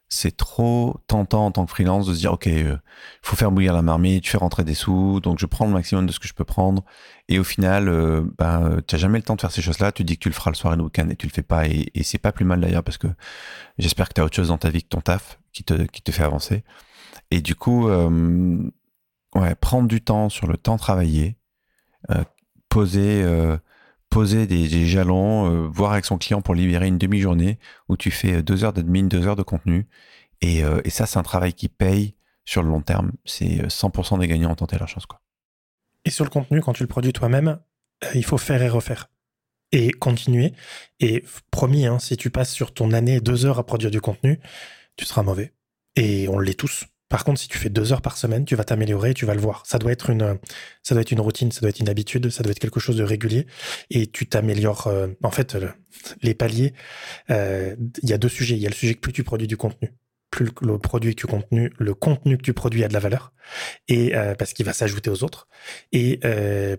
c'est 0.09 0.35
trop 0.35 0.99
tentant 1.07 1.47
en 1.47 1.51
tant 1.51 1.65
que 1.65 1.71
freelance 1.71 2.07
de 2.07 2.13
se 2.13 2.19
dire, 2.19 2.33
OK, 2.33 2.45
il 2.45 2.67
euh, 2.67 2.77
faut 3.21 3.35
faire 3.35 3.51
bouillir 3.51 3.73
la 3.73 3.81
marmite, 3.81 4.27
fais 4.27 4.37
rentrer 4.37 4.63
des 4.63 4.73
sous, 4.73 5.19
donc 5.19 5.39
je 5.39 5.45
prends 5.45 5.65
le 5.65 5.71
maximum 5.71 6.05
de 6.05 6.11
ce 6.11 6.19
que 6.19 6.27
je 6.27 6.33
peux 6.33 6.45
prendre. 6.45 6.83
Et 7.29 7.39
au 7.39 7.43
final, 7.43 7.87
euh, 7.87 8.23
ben, 8.37 8.81
tu 8.87 8.95
n'as 8.95 8.99
jamais 8.99 9.17
le 9.17 9.23
temps 9.23 9.35
de 9.35 9.41
faire 9.41 9.51
ces 9.51 9.61
choses-là. 9.61 9.91
Tu 9.91 10.03
dis 10.03 10.17
que 10.17 10.23
tu 10.23 10.29
le 10.29 10.35
feras 10.35 10.51
le 10.51 10.55
soir 10.55 10.73
et 10.73 10.77
le 10.77 10.83
week-end 10.83 11.09
et 11.09 11.15
tu 11.15 11.27
le 11.27 11.31
fais 11.31 11.43
pas. 11.43 11.67
Et, 11.67 11.91
c'est 12.03 12.17
pas 12.17 12.31
plus 12.31 12.45
mal 12.45 12.61
d'ailleurs 12.61 12.83
parce 12.83 12.97
que 12.97 13.07
j'espère 13.77 14.09
que 14.09 14.13
tu 14.13 14.21
as 14.21 14.25
autre 14.25 14.35
chose 14.35 14.49
dans 14.49 14.57
ta 14.57 14.69
vie 14.69 14.83
que 14.83 14.89
ton 14.89 15.01
taf 15.01 15.39
qui 15.51 15.63
te, 15.63 15.83
qui 15.83 16.01
te 16.01 16.11
fait 16.11 16.23
avancer. 16.23 16.63
Et 17.31 17.41
du 17.41 17.55
coup, 17.55 17.87
euh, 17.87 18.69
ouais, 19.35 19.55
prendre 19.55 19.87
du 19.87 20.01
temps 20.01 20.29
sur 20.29 20.47
le 20.47 20.57
temps 20.57 20.77
travaillé, 20.77 21.37
poser 22.69 23.23
poser 24.13 24.45
des, 24.45 24.85
jalons, 24.85 25.51
euh, 25.51 25.67
voir 25.67 25.93
avec 25.93 26.05
son 26.05 26.19
client 26.19 26.41
pour 26.41 26.53
libérer 26.53 26.87
une 26.87 26.99
demi-journée 26.99 27.57
où 27.89 27.97
tu 27.97 28.11
fais 28.11 28.43
deux 28.43 28.63
heures 28.63 28.73
d'admin, 28.73 29.03
deux 29.03 29.27
heures 29.27 29.35
de 29.35 29.43
contenu. 29.43 29.87
Et, 30.41 30.63
euh, 30.63 30.81
et 30.83 30.91
ça, 30.91 31.07
c'est 31.07 31.17
un 31.17 31.23
travail 31.23 31.53
qui 31.53 31.67
paye 31.67 32.15
sur 32.45 32.61
le 32.61 32.69
long 32.69 32.81
terme, 32.81 33.11
c'est 33.25 33.67
100% 33.67 34.19
des 34.19 34.27
gagnants 34.27 34.51
ont 34.51 34.55
tenté 34.55 34.77
leur 34.77 34.87
chance. 34.87 35.05
Quoi. 35.05 35.21
Et 36.05 36.09
sur 36.09 36.25
le 36.25 36.29
contenu, 36.29 36.61
quand 36.61 36.73
tu 36.73 36.83
le 36.83 36.87
produis 36.87 37.13
toi-même, 37.13 37.59
euh, 38.03 38.07
il 38.13 38.23
faut 38.23 38.37
faire 38.37 38.61
et 38.61 38.69
refaire. 38.69 39.09
Et 39.71 39.91
continuer. 39.91 40.53
Et 40.99 41.23
promis, 41.49 41.87
hein, 41.87 41.97
si 41.97 42.15
tu 42.15 42.29
passes 42.29 42.51
sur 42.51 42.73
ton 42.73 42.91
année 42.91 43.19
deux 43.19 43.45
heures 43.45 43.57
à 43.57 43.65
produire 43.65 43.89
du 43.89 44.01
contenu, 44.01 44.39
tu 44.95 45.05
seras 45.05 45.23
mauvais. 45.23 45.53
Et 45.95 46.27
on 46.27 46.37
l'est 46.37 46.59
tous. 46.59 46.85
Par 47.13 47.25
contre, 47.25 47.39
si 47.39 47.47
tu 47.47 47.59
fais 47.59 47.69
deux 47.69 47.93
heures 47.93 48.01
par 48.01 48.17
semaine, 48.17 48.43
tu 48.43 48.55
vas 48.55 48.63
t'améliorer, 48.63 49.13
tu 49.13 49.27
vas 49.27 49.35
le 49.35 49.39
voir. 49.39 49.61
Ça 49.67 49.77
doit 49.77 49.91
être 49.91 50.09
une, 50.09 50.39
ça 50.81 50.95
doit 50.95 51.03
être 51.03 51.11
une 51.11 51.19
routine, 51.19 51.51
ça 51.51 51.61
doit 51.61 51.69
être 51.69 51.79
une 51.79 51.87
habitude, 51.87 52.31
ça 52.31 52.41
doit 52.41 52.49
être 52.49 52.57
quelque 52.57 52.79
chose 52.79 52.95
de 52.95 53.03
régulier. 53.03 53.45
Et 53.91 54.07
tu 54.07 54.25
t'améliores. 54.25 54.87
Euh, 54.87 55.09
en 55.21 55.29
fait, 55.29 55.55
les 56.23 56.33
paliers, 56.33 56.73
euh, 57.29 57.75
il 58.01 58.09
y 58.09 58.13
a 58.13 58.17
deux 58.17 58.29
sujets. 58.29 58.55
Il 58.55 58.63
y 58.63 58.65
a 58.65 58.69
le 58.69 58.73
sujet 58.73 58.95
que 58.95 58.99
plus 58.99 59.13
tu 59.13 59.23
produis 59.23 59.45
du 59.45 59.57
contenu, 59.57 59.93
plus 60.31 60.49
le, 60.63 60.79
produit 60.79 61.13
que 61.13 61.21
tu 61.21 61.27
contenu, 61.27 61.71
le 61.77 61.93
contenu 61.93 62.35
que 62.35 62.41
tu 62.41 62.53
produis 62.53 62.83
a 62.83 62.87
de 62.87 62.93
la 62.93 62.99
valeur, 62.99 63.31
et 63.87 64.15
euh, 64.15 64.33
parce 64.33 64.53
qu'il 64.53 64.65
va 64.65 64.73
s'ajouter 64.73 65.11
aux 65.11 65.23
autres, 65.23 65.47
et 65.91 66.19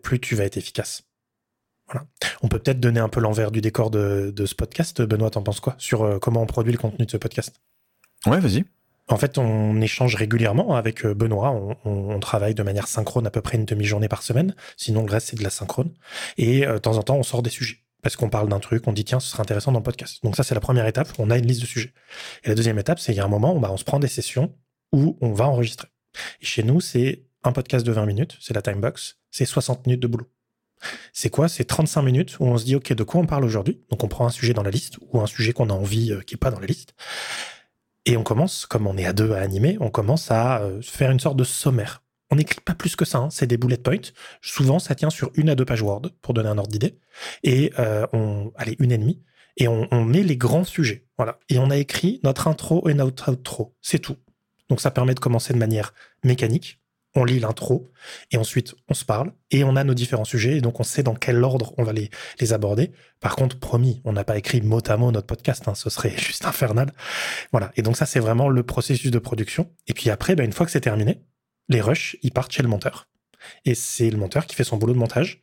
plus 0.02 0.18
tu 0.18 0.34
vas 0.34 0.42
être 0.42 0.56
efficace. 0.56 1.04
On 2.42 2.48
peut 2.48 2.58
peut-être 2.58 2.80
donner 2.80 2.98
un 2.98 3.08
peu 3.08 3.20
l'envers 3.20 3.52
du 3.52 3.60
décor 3.60 3.92
de, 3.92 4.32
de 4.34 4.46
ce 4.46 4.56
podcast. 4.56 5.00
Benoît, 5.00 5.30
t'en 5.30 5.44
penses 5.44 5.60
quoi 5.60 5.76
sur 5.78 6.18
comment 6.20 6.42
on 6.42 6.46
produit 6.46 6.72
le 6.72 6.78
contenu 6.78 7.06
de 7.06 7.10
ce 7.12 7.18
podcast? 7.18 7.60
Ouais, 8.26 8.40
vas-y. 8.40 8.64
En 9.08 9.18
fait, 9.18 9.36
on 9.36 9.80
échange 9.82 10.14
régulièrement 10.14 10.76
avec 10.76 11.04
euh, 11.04 11.14
Benoît. 11.14 11.50
On, 11.84 12.18
travaille 12.20 12.54
de 12.54 12.62
manière 12.62 12.88
synchrone 12.88 13.26
à 13.26 13.30
peu 13.30 13.42
près 13.42 13.58
une 13.58 13.66
demi-journée 13.66 14.08
par 14.08 14.22
semaine. 14.22 14.54
Sinon, 14.76 15.04
le 15.04 15.10
reste, 15.10 15.28
c'est 15.28 15.38
de 15.38 15.42
la 15.42 15.50
synchrone. 15.50 15.92
Et 16.38 16.66
euh, 16.66 16.74
de 16.74 16.78
temps 16.78 16.96
en 16.96 17.02
temps, 17.02 17.16
on 17.16 17.22
sort 17.22 17.42
des 17.42 17.50
sujets. 17.50 17.78
Parce 18.02 18.16
qu'on 18.16 18.30
parle 18.30 18.48
d'un 18.48 18.60
truc, 18.60 18.86
on 18.86 18.92
dit 18.92 19.04
tiens, 19.04 19.20
ce 19.20 19.28
serait 19.28 19.42
intéressant 19.42 19.72
dans 19.72 19.80
le 19.80 19.84
podcast. 19.84 20.22
Donc 20.24 20.36
ça, 20.36 20.42
c'est 20.42 20.54
la 20.54 20.60
première 20.60 20.86
étape. 20.86 21.08
On 21.18 21.30
a 21.30 21.38
une 21.38 21.46
liste 21.46 21.60
de 21.60 21.66
sujets. 21.66 21.92
Et 22.44 22.48
la 22.48 22.54
deuxième 22.54 22.78
étape, 22.78 22.98
c'est 22.98 23.12
qu'il 23.12 23.18
y 23.18 23.22
a 23.22 23.24
un 23.24 23.28
moment 23.28 23.54
où 23.54 23.60
bah, 23.60 23.70
on 23.70 23.76
se 23.76 23.84
prend 23.84 23.98
des 23.98 24.08
sessions 24.08 24.54
où 24.92 25.18
on 25.20 25.32
va 25.32 25.46
enregistrer. 25.48 25.88
Et 26.40 26.46
chez 26.46 26.62
nous, 26.62 26.80
c'est 26.80 27.24
un 27.42 27.52
podcast 27.52 27.84
de 27.84 27.92
20 27.92 28.06
minutes, 28.06 28.36
c'est 28.40 28.54
la 28.54 28.62
timebox, 28.62 29.18
c'est 29.30 29.44
60 29.44 29.86
minutes 29.86 30.00
de 30.00 30.06
boulot. 30.06 30.26
C'est 31.12 31.30
quoi? 31.30 31.48
C'est 31.48 31.64
35 31.64 32.02
minutes 32.02 32.38
où 32.40 32.44
on 32.44 32.58
se 32.58 32.64
dit, 32.64 32.76
OK, 32.76 32.92
de 32.92 33.02
quoi 33.02 33.20
on 33.20 33.26
parle 33.26 33.44
aujourd'hui? 33.44 33.80
Donc 33.90 34.04
on 34.04 34.08
prend 34.08 34.26
un 34.26 34.30
sujet 34.30 34.52
dans 34.52 34.62
la 34.62 34.70
liste 34.70 34.98
ou 35.00 35.20
un 35.20 35.26
sujet 35.26 35.52
qu'on 35.52 35.70
a 35.70 35.72
envie 35.72 36.12
euh, 36.12 36.20
qui 36.20 36.34
n'est 36.34 36.38
pas 36.38 36.50
dans 36.50 36.60
la 36.60 36.66
liste. 36.66 36.94
Et 38.06 38.16
on 38.16 38.22
commence, 38.22 38.66
comme 38.66 38.86
on 38.86 38.96
est 38.96 39.06
à 39.06 39.12
deux 39.12 39.32
à 39.32 39.40
animer, 39.40 39.76
on 39.80 39.90
commence 39.90 40.30
à 40.30 40.60
euh, 40.60 40.82
faire 40.82 41.10
une 41.10 41.20
sorte 41.20 41.36
de 41.36 41.44
sommaire. 41.44 42.02
On 42.30 42.36
n'écrit 42.36 42.60
pas 42.60 42.74
plus 42.74 42.96
que 42.96 43.04
ça, 43.04 43.18
hein, 43.18 43.30
c'est 43.30 43.46
des 43.46 43.56
bullet 43.56 43.76
points. 43.76 44.12
Souvent, 44.42 44.78
ça 44.78 44.94
tient 44.94 45.10
sur 45.10 45.30
une 45.34 45.48
à 45.48 45.54
deux 45.54 45.64
pages 45.64 45.82
Word, 45.82 46.02
pour 46.20 46.34
donner 46.34 46.48
un 46.48 46.58
ordre 46.58 46.70
d'idée. 46.70 46.98
Et 47.42 47.72
euh, 47.78 48.06
on, 48.12 48.52
allez, 48.56 48.76
une 48.78 48.92
et 48.92 48.98
demie. 48.98 49.22
Et 49.56 49.68
on, 49.68 49.86
on, 49.90 50.04
met 50.04 50.22
les 50.22 50.36
grands 50.36 50.64
sujets. 50.64 51.06
Voilà. 51.16 51.38
Et 51.48 51.58
on 51.58 51.70
a 51.70 51.76
écrit 51.76 52.20
notre 52.24 52.48
intro 52.48 52.88
et 52.88 52.94
notre 52.94 53.32
outro. 53.32 53.76
C'est 53.80 54.00
tout. 54.00 54.16
Donc 54.68 54.80
ça 54.80 54.90
permet 54.90 55.14
de 55.14 55.20
commencer 55.20 55.54
de 55.54 55.58
manière 55.58 55.94
mécanique 56.24 56.80
on 57.14 57.24
lit 57.24 57.38
l'intro 57.38 57.92
et 58.30 58.36
ensuite 58.36 58.74
on 58.88 58.94
se 58.94 59.04
parle 59.04 59.32
et 59.50 59.64
on 59.64 59.76
a 59.76 59.84
nos 59.84 59.94
différents 59.94 60.24
sujets 60.24 60.56
et 60.56 60.60
donc 60.60 60.80
on 60.80 60.82
sait 60.82 61.02
dans 61.02 61.14
quel 61.14 61.42
ordre 61.44 61.74
on 61.78 61.84
va 61.84 61.92
les, 61.92 62.10
aborder. 62.52 62.92
Par 63.20 63.36
contre, 63.36 63.58
promis, 63.58 64.02
on 64.04 64.12
n'a 64.12 64.24
pas 64.24 64.36
écrit 64.36 64.60
mot 64.60 64.80
à 64.86 64.96
mot 64.96 65.10
notre 65.10 65.26
podcast, 65.26 65.66
hein, 65.66 65.74
ce 65.74 65.88
serait 65.90 66.14
juste 66.18 66.44
infernal. 66.44 66.92
Voilà. 67.52 67.72
Et 67.76 67.82
donc 67.82 67.96
ça, 67.96 68.06
c'est 68.06 68.20
vraiment 68.20 68.48
le 68.48 68.62
processus 68.62 69.10
de 69.10 69.18
production. 69.18 69.70
Et 69.86 69.94
puis 69.94 70.10
après, 70.10 70.34
bah, 70.34 70.44
une 70.44 70.52
fois 70.52 70.66
que 70.66 70.72
c'est 70.72 70.80
terminé, 70.80 71.22
les 71.68 71.80
rushs, 71.80 72.16
ils 72.22 72.32
partent 72.32 72.52
chez 72.52 72.62
le 72.62 72.68
monteur. 72.68 73.08
Et 73.64 73.74
c'est 73.74 74.10
le 74.10 74.18
monteur 74.18 74.46
qui 74.46 74.54
fait 74.54 74.64
son 74.64 74.76
boulot 74.76 74.92
de 74.92 74.98
montage. 74.98 75.42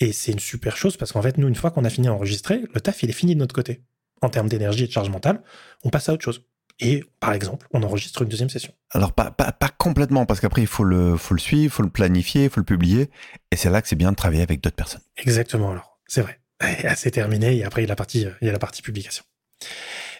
Et 0.00 0.12
c'est 0.12 0.32
une 0.32 0.40
super 0.40 0.76
chose 0.76 0.96
parce 0.96 1.12
qu'en 1.12 1.22
fait, 1.22 1.38
nous, 1.38 1.48
une 1.48 1.54
fois 1.54 1.70
qu'on 1.70 1.84
a 1.84 1.90
fini 1.90 2.08
d'enregistrer, 2.08 2.62
le 2.74 2.80
taf, 2.80 3.02
il 3.02 3.10
est 3.10 3.14
fini 3.14 3.34
de 3.34 3.40
notre 3.40 3.54
côté. 3.54 3.82
En 4.20 4.28
termes 4.28 4.48
d'énergie 4.48 4.84
et 4.84 4.86
de 4.86 4.92
charge 4.92 5.10
mentale, 5.10 5.42
on 5.84 5.90
passe 5.90 6.08
à 6.08 6.12
autre 6.12 6.24
chose 6.24 6.44
et 6.80 7.04
par 7.20 7.32
exemple, 7.32 7.66
on 7.72 7.82
enregistre 7.82 8.22
une 8.22 8.28
deuxième 8.28 8.48
session. 8.48 8.72
Alors 8.90 9.12
pas, 9.12 9.30
pas, 9.30 9.52
pas 9.52 9.68
complètement, 9.68 10.26
parce 10.26 10.40
qu'après 10.40 10.62
il 10.62 10.66
faut 10.66 10.84
le, 10.84 11.16
faut 11.16 11.34
le 11.34 11.40
suivre, 11.40 11.64
il 11.64 11.70
faut 11.70 11.82
le 11.82 11.90
planifier, 11.90 12.44
il 12.44 12.50
faut 12.50 12.60
le 12.60 12.64
publier, 12.64 13.10
et 13.50 13.56
c'est 13.56 13.70
là 13.70 13.80
que 13.82 13.88
c'est 13.88 13.96
bien 13.96 14.10
de 14.10 14.16
travailler 14.16 14.42
avec 14.42 14.60
d'autres 14.60 14.76
personnes. 14.76 15.02
Exactement, 15.16 15.70
alors 15.70 15.98
c'est 16.06 16.22
vrai. 16.22 16.40
C'est 16.96 17.10
terminé, 17.10 17.56
et 17.56 17.64
après 17.64 17.82
il 17.82 17.84
y 17.84 17.88
a 17.88 17.88
la 17.88 17.96
partie, 17.96 18.26
il 18.40 18.46
y 18.46 18.48
a 18.48 18.52
la 18.52 18.58
partie 18.58 18.80
publication. 18.80 19.24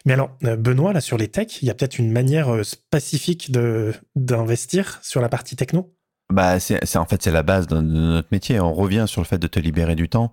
Mais 0.05 0.13
alors, 0.13 0.37
euh, 0.43 0.55
Benoît, 0.55 0.93
là 0.93 1.01
sur 1.01 1.17
les 1.17 1.29
techs, 1.29 1.61
il 1.61 1.65
y 1.65 1.71
a 1.71 1.73
peut-être 1.73 1.97
une 1.97 2.11
manière 2.11 2.53
euh, 2.53 2.63
spécifique 2.63 3.51
d'investir 4.15 4.99
sur 5.01 5.21
la 5.21 5.29
partie 5.29 5.55
techno? 5.55 5.95
Bah, 6.31 6.59
c'est 6.59 6.97
en 6.97 7.05
fait 7.05 7.21
c'est 7.21 7.31
la 7.31 7.43
base 7.43 7.67
de, 7.67 7.79
notre 7.79 8.27
métier. 8.31 8.59
On 8.59 8.73
revient 8.73 9.05
sur 9.07 9.21
le 9.21 9.25
fait 9.25 9.37
de 9.37 9.47
te 9.47 9.59
libérer 9.59 9.95
du 9.95 10.09
temps. 10.09 10.31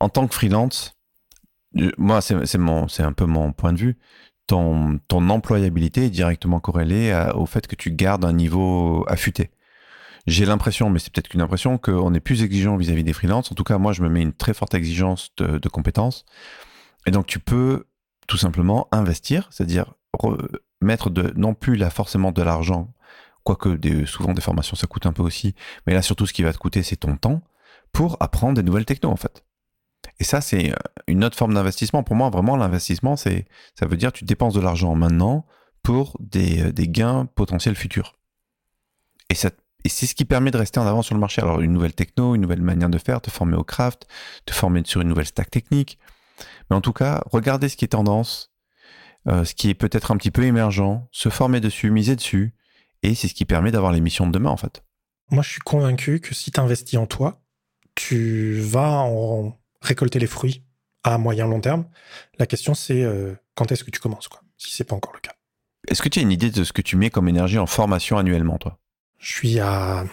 En 0.00 0.08
tant 0.08 0.26
que 0.26 0.34
freelance, 0.34 0.96
moi 1.96 2.20
c'est 2.20 2.58
mon 2.58 2.88
c'est 2.88 3.02
un 3.02 3.12
peu 3.12 3.24
mon 3.24 3.52
point 3.52 3.72
de 3.72 3.78
vue 3.78 3.98
ton, 4.48 4.98
ton 5.06 5.28
employabilité 5.30 6.06
est 6.06 6.10
directement 6.10 6.58
corrélée 6.58 7.16
au 7.34 7.46
fait 7.46 7.68
que 7.68 7.76
tu 7.76 7.92
gardes 7.92 8.24
un 8.24 8.32
niveau 8.32 9.04
affûté. 9.06 9.50
J'ai 10.26 10.44
l'impression, 10.44 10.90
mais 10.90 10.98
c'est 10.98 11.12
peut-être 11.12 11.28
qu'une 11.28 11.40
impression, 11.40 11.78
qu'on 11.78 12.12
est 12.12 12.20
plus 12.20 12.42
exigeant 12.42 12.76
vis-à-vis 12.76 13.04
des 13.04 13.12
freelances. 13.12 13.52
En 13.52 13.54
tout 13.54 13.64
cas, 13.64 13.78
moi, 13.78 13.92
je 13.92 14.02
me 14.02 14.08
mets 14.08 14.22
une 14.22 14.32
très 14.32 14.52
forte 14.52 14.74
exigence 14.74 15.30
de, 15.36 15.68
compétences. 15.68 16.26
Et 17.06 17.10
donc, 17.10 17.26
tu 17.26 17.38
peux 17.38 17.86
tout 18.26 18.36
simplement 18.36 18.88
investir, 18.90 19.48
c'est-à-dire 19.50 19.94
mettre 20.80 21.10
de, 21.10 21.32
non 21.36 21.54
plus 21.54 21.76
là 21.76 21.90
forcément 21.90 22.32
de 22.32 22.42
l'argent, 22.42 22.92
quoique 23.44 23.70
des, 23.70 24.04
souvent 24.04 24.34
des 24.34 24.42
formations, 24.42 24.76
ça 24.76 24.86
coûte 24.86 25.06
un 25.06 25.12
peu 25.12 25.22
aussi, 25.22 25.54
mais 25.86 25.94
là, 25.94 26.02
surtout, 26.02 26.26
ce 26.26 26.32
qui 26.32 26.42
va 26.42 26.52
te 26.52 26.58
coûter, 26.58 26.82
c'est 26.82 26.96
ton 26.96 27.16
temps 27.16 27.42
pour 27.92 28.16
apprendre 28.20 28.54
des 28.54 28.62
nouvelles 28.62 28.84
technos, 28.84 29.10
en 29.10 29.16
fait. 29.16 29.44
Et 30.20 30.24
ça, 30.24 30.40
c'est 30.40 30.70
euh, 30.70 30.76
une 31.06 31.24
autre 31.24 31.36
forme 31.36 31.54
d'investissement. 31.54 32.02
Pour 32.02 32.16
moi, 32.16 32.30
vraiment, 32.30 32.56
l'investissement, 32.56 33.16
c'est, 33.16 33.46
ça 33.78 33.86
veut 33.86 33.96
dire 33.96 34.12
que 34.12 34.18
tu 34.18 34.24
dépenses 34.24 34.54
de 34.54 34.60
l'argent 34.60 34.94
maintenant 34.94 35.46
pour 35.82 36.16
des, 36.20 36.62
euh, 36.62 36.72
des 36.72 36.88
gains 36.88 37.26
potentiels 37.34 37.76
futurs. 37.76 38.16
Et, 39.30 39.34
ça, 39.34 39.50
et 39.84 39.88
c'est 39.88 40.06
ce 40.06 40.14
qui 40.14 40.24
permet 40.24 40.50
de 40.50 40.58
rester 40.58 40.80
en 40.80 40.86
avant 40.86 41.02
sur 41.02 41.14
le 41.14 41.20
marché. 41.20 41.40
Alors, 41.42 41.60
une 41.60 41.72
nouvelle 41.72 41.94
techno, 41.94 42.34
une 42.34 42.40
nouvelle 42.40 42.62
manière 42.62 42.88
de 42.88 42.98
faire, 42.98 43.20
te 43.20 43.30
former 43.30 43.56
au 43.56 43.64
craft, 43.64 44.06
te 44.44 44.52
former 44.52 44.82
sur 44.84 45.00
une 45.00 45.08
nouvelle 45.08 45.26
stack 45.26 45.50
technique. 45.50 45.98
Mais 46.70 46.76
en 46.76 46.80
tout 46.80 46.92
cas, 46.92 47.22
regardez 47.30 47.68
ce 47.68 47.76
qui 47.76 47.84
est 47.84 47.88
tendance, 47.88 48.50
euh, 49.28 49.44
ce 49.44 49.54
qui 49.54 49.70
est 49.70 49.74
peut-être 49.74 50.10
un 50.10 50.16
petit 50.16 50.30
peu 50.30 50.44
émergent, 50.44 51.06
se 51.12 51.28
former 51.28 51.60
dessus, 51.60 51.90
miser 51.90 52.16
dessus. 52.16 52.54
Et 53.02 53.14
c'est 53.14 53.28
ce 53.28 53.34
qui 53.34 53.44
permet 53.44 53.70
d'avoir 53.70 53.92
les 53.92 54.00
missions 54.00 54.26
de 54.26 54.32
demain, 54.32 54.50
en 54.50 54.56
fait. 54.56 54.82
Moi, 55.30 55.42
je 55.42 55.50
suis 55.50 55.60
convaincu 55.60 56.20
que 56.20 56.34
si 56.34 56.50
tu 56.50 56.58
investis 56.58 56.98
en 56.98 57.06
toi, 57.06 57.40
tu 57.94 58.58
vas 58.60 59.02
en 59.02 59.58
récolter 59.80 60.18
les 60.18 60.26
fruits 60.26 60.64
à 61.04 61.18
moyen 61.18 61.46
long 61.46 61.60
terme. 61.60 61.86
La 62.38 62.46
question, 62.46 62.74
c'est 62.74 63.02
euh, 63.02 63.34
quand 63.54 63.72
est-ce 63.72 63.84
que 63.84 63.90
tu 63.90 64.00
commences, 64.00 64.28
quoi, 64.28 64.42
si 64.56 64.74
c'est 64.74 64.84
pas 64.84 64.96
encore 64.96 65.12
le 65.14 65.20
cas. 65.20 65.32
Est-ce 65.88 66.02
que 66.02 66.08
tu 66.08 66.18
as 66.18 66.22
une 66.22 66.32
idée 66.32 66.50
de 66.50 66.64
ce 66.64 66.72
que 66.72 66.82
tu 66.82 66.96
mets 66.96 67.10
comme 67.10 67.28
énergie 67.28 67.58
en 67.58 67.66
formation 67.66 68.18
annuellement, 68.18 68.58
toi? 68.58 68.78
Je 69.18 69.32
suis 69.32 69.60
à 69.60 70.04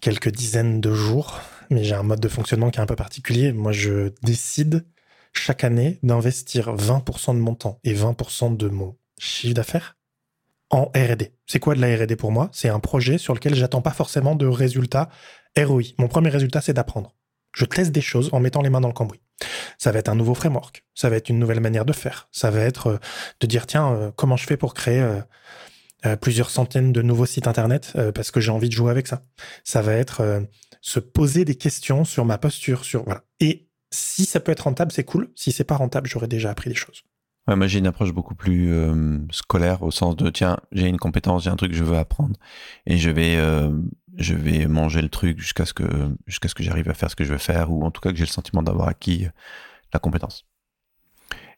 quelques 0.00 0.30
dizaines 0.30 0.80
de 0.80 0.92
jours, 0.92 1.40
mais 1.70 1.84
j'ai 1.84 1.94
un 1.94 2.02
mode 2.02 2.20
de 2.20 2.28
fonctionnement 2.28 2.70
qui 2.70 2.78
est 2.78 2.82
un 2.82 2.86
peu 2.86 2.96
particulier. 2.96 3.52
Moi, 3.52 3.72
je 3.72 4.12
décide 4.22 4.86
chaque 5.32 5.62
année 5.64 5.98
d'investir 6.02 6.74
20% 6.74 7.34
de 7.34 7.40
mon 7.40 7.54
temps 7.54 7.78
et 7.84 7.94
20% 7.94 8.56
de 8.56 8.68
mon 8.68 8.96
chiffre 9.18 9.54
d'affaires 9.54 9.96
en 10.70 10.84
R&D. 10.94 11.32
C'est 11.46 11.58
quoi 11.58 11.74
de 11.74 11.80
la 11.80 11.94
R&D 11.96 12.16
pour 12.16 12.32
moi? 12.32 12.48
C'est 12.52 12.68
un 12.68 12.80
projet 12.80 13.18
sur 13.18 13.34
lequel 13.34 13.54
j'attends 13.54 13.82
pas 13.82 13.92
forcément 13.92 14.34
de 14.34 14.46
résultats 14.46 15.08
ROI. 15.58 15.82
Mon 15.98 16.08
premier 16.08 16.30
résultat, 16.30 16.60
c'est 16.60 16.72
d'apprendre. 16.72 17.14
Je 17.52 17.64
teste 17.64 17.92
des 17.92 18.00
choses 18.00 18.30
en 18.32 18.40
mettant 18.40 18.62
les 18.62 18.70
mains 18.70 18.80
dans 18.80 18.88
le 18.88 18.94
cambouis. 18.94 19.20
Ça 19.78 19.92
va 19.92 19.98
être 19.98 20.08
un 20.08 20.14
nouveau 20.14 20.34
framework, 20.34 20.84
ça 20.94 21.08
va 21.08 21.16
être 21.16 21.30
une 21.30 21.38
nouvelle 21.38 21.60
manière 21.60 21.84
de 21.84 21.92
faire, 21.92 22.28
ça 22.30 22.50
va 22.50 22.60
être 22.60 22.86
euh, 22.88 22.98
de 23.40 23.46
dire 23.46 23.66
tiens, 23.66 23.92
euh, 23.92 24.10
comment 24.14 24.36
je 24.36 24.44
fais 24.44 24.58
pour 24.58 24.74
créer 24.74 25.00
euh, 26.04 26.16
plusieurs 26.16 26.50
centaines 26.50 26.92
de 26.92 27.02
nouveaux 27.02 27.26
sites 27.26 27.46
internet 27.46 27.94
parce 28.14 28.30
que 28.30 28.40
j'ai 28.40 28.50
envie 28.50 28.70
de 28.70 28.74
jouer 28.74 28.90
avec 28.90 29.06
ça. 29.06 29.22
Ça 29.64 29.82
va 29.82 29.92
être 29.92 30.46
se 30.80 30.98
poser 30.98 31.44
des 31.44 31.56
questions 31.56 32.06
sur 32.06 32.24
ma 32.24 32.38
posture, 32.38 32.86
sur 32.86 33.04
voilà. 33.04 33.22
Et 33.38 33.68
si 33.90 34.24
ça 34.24 34.40
peut 34.40 34.50
être 34.50 34.60
rentable, 34.60 34.92
c'est 34.92 35.04
cool. 35.04 35.30
Si 35.34 35.52
c'est 35.52 35.64
pas 35.64 35.76
rentable, 35.76 36.08
j'aurais 36.08 36.26
déjà 36.26 36.50
appris 36.50 36.70
des 36.70 36.74
choses. 36.74 37.02
Ouais, 37.46 37.56
moi 37.56 37.66
j'ai 37.66 37.80
une 37.80 37.86
approche 37.86 38.12
beaucoup 38.12 38.34
plus 38.34 38.72
scolaire 39.30 39.82
au 39.82 39.90
sens 39.90 40.16
de 40.16 40.30
tiens, 40.30 40.58
j'ai 40.72 40.86
une 40.86 40.96
compétence, 40.96 41.44
j'ai 41.44 41.50
un 41.50 41.56
truc 41.56 41.72
que 41.72 41.76
je 41.76 41.84
veux 41.84 41.98
apprendre 41.98 42.36
et 42.86 42.96
je 42.96 43.10
vais 43.10 43.36
je 44.20 44.34
vais 44.34 44.66
manger 44.66 45.02
le 45.02 45.08
truc 45.08 45.38
jusqu'à 45.38 45.66
ce 45.66 45.74
que 45.74 46.14
jusqu'à 46.26 46.48
ce 46.48 46.54
que 46.54 46.62
j'arrive 46.62 46.88
à 46.88 46.94
faire 46.94 47.10
ce 47.10 47.16
que 47.16 47.24
je 47.24 47.32
veux 47.32 47.38
faire 47.38 47.72
ou 47.72 47.84
en 47.84 47.90
tout 47.90 48.00
cas 48.00 48.10
que 48.10 48.16
j'ai 48.16 48.24
le 48.24 48.30
sentiment 48.30 48.62
d'avoir 48.62 48.88
acquis 48.88 49.26
la 49.92 49.98
compétence. 49.98 50.46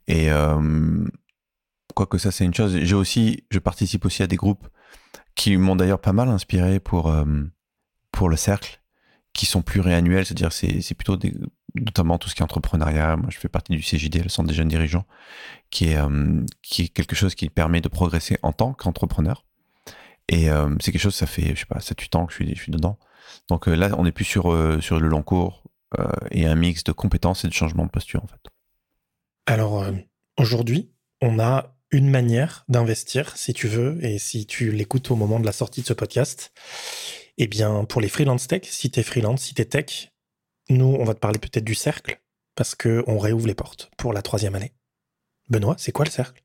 Et 0.06 0.30
euh, 0.30 1.06
quoique 1.94 2.18
ça 2.18 2.30
c'est 2.30 2.44
une 2.44 2.54
chose, 2.54 2.78
j'ai 2.82 2.94
aussi 2.94 3.44
je 3.50 3.58
participe 3.58 4.04
aussi 4.04 4.22
à 4.22 4.26
des 4.26 4.36
groupes 4.36 4.66
qui 5.34 5.56
m'ont 5.56 5.76
d'ailleurs 5.76 6.00
pas 6.00 6.12
mal 6.12 6.28
inspiré 6.28 6.80
pour 6.80 7.08
euh, 7.08 7.24
pour 8.12 8.28
le 8.28 8.36
cercle 8.36 8.80
qui 9.32 9.46
sont 9.46 9.62
plus 9.62 9.80
réannuels, 9.80 10.26
c'est-à-dire 10.26 10.52
c'est 10.52 10.80
c'est 10.80 10.94
plutôt 10.94 11.16
des 11.16 11.34
notamment 11.74 12.18
tout 12.18 12.28
ce 12.28 12.34
qui 12.34 12.40
est 12.40 12.44
entrepreneuriat. 12.44 13.16
Moi, 13.16 13.28
je 13.30 13.38
fais 13.38 13.48
partie 13.48 13.72
du 13.72 13.80
CJD, 13.80 14.22
le 14.22 14.28
Centre 14.28 14.48
des 14.48 14.54
jeunes 14.54 14.68
dirigeants, 14.68 15.06
qui 15.70 15.88
est, 15.88 15.96
euh, 15.96 16.44
qui 16.62 16.82
est 16.82 16.88
quelque 16.88 17.16
chose 17.16 17.34
qui 17.34 17.48
permet 17.48 17.80
de 17.80 17.88
progresser 17.88 18.38
en 18.42 18.52
tant 18.52 18.72
qu'entrepreneur. 18.74 19.44
Et 20.28 20.50
euh, 20.50 20.74
c'est 20.80 20.92
quelque 20.92 21.02
chose, 21.02 21.14
ça 21.14 21.26
fait, 21.26 21.54
je 21.54 21.60
sais 21.60 21.66
pas, 21.66 21.78
7-8 21.78 22.16
ans 22.16 22.26
que 22.26 22.32
je 22.32 22.54
suis, 22.54 22.72
dedans. 22.72 22.98
Donc 23.48 23.68
euh, 23.68 23.74
là, 23.74 23.90
on 23.98 24.04
n'est 24.04 24.12
plus 24.12 24.24
sur, 24.24 24.52
euh, 24.52 24.80
sur 24.80 25.00
le 25.00 25.08
long 25.08 25.22
cours 25.22 25.62
et 26.30 26.46
un 26.46 26.54
mix 26.54 26.84
de 26.84 26.92
compétences 26.92 27.44
et 27.44 27.48
de 27.48 27.52
changement 27.52 27.84
de 27.84 27.90
posture, 27.90 28.24
en 28.24 28.26
fait. 28.26 28.40
Alors, 29.44 29.84
aujourd'hui, 30.38 30.90
on 31.20 31.38
a 31.38 31.76
une 31.90 32.08
manière 32.08 32.64
d'investir, 32.68 33.36
si 33.36 33.52
tu 33.52 33.68
veux, 33.68 34.02
et 34.02 34.18
si 34.18 34.46
tu 34.46 34.72
l'écoutes 34.72 35.10
au 35.10 35.16
moment 35.16 35.38
de 35.38 35.44
la 35.44 35.52
sortie 35.52 35.82
de 35.82 35.86
ce 35.86 35.92
podcast, 35.92 36.50
eh 37.36 37.46
bien, 37.46 37.84
pour 37.84 38.00
les 38.00 38.08
freelance 38.08 38.48
tech, 38.48 38.62
si 38.64 38.90
tu 38.90 39.00
es 39.00 39.02
freelance, 39.02 39.42
si 39.42 39.54
tu 39.54 39.60
es 39.60 39.66
tech, 39.66 40.12
nous, 40.70 40.96
on 40.98 41.04
va 41.04 41.12
te 41.12 41.20
parler 41.20 41.38
peut-être 41.38 41.64
du 41.64 41.74
cercle, 41.74 42.22
parce 42.54 42.74
qu'on 42.74 43.18
réouvre 43.18 43.46
les 43.46 43.54
portes 43.54 43.90
pour 43.98 44.14
la 44.14 44.22
troisième 44.22 44.54
année. 44.54 44.72
Benoît, 45.50 45.74
c'est 45.78 45.92
quoi 45.92 46.06
le 46.06 46.10
cercle? 46.10 46.42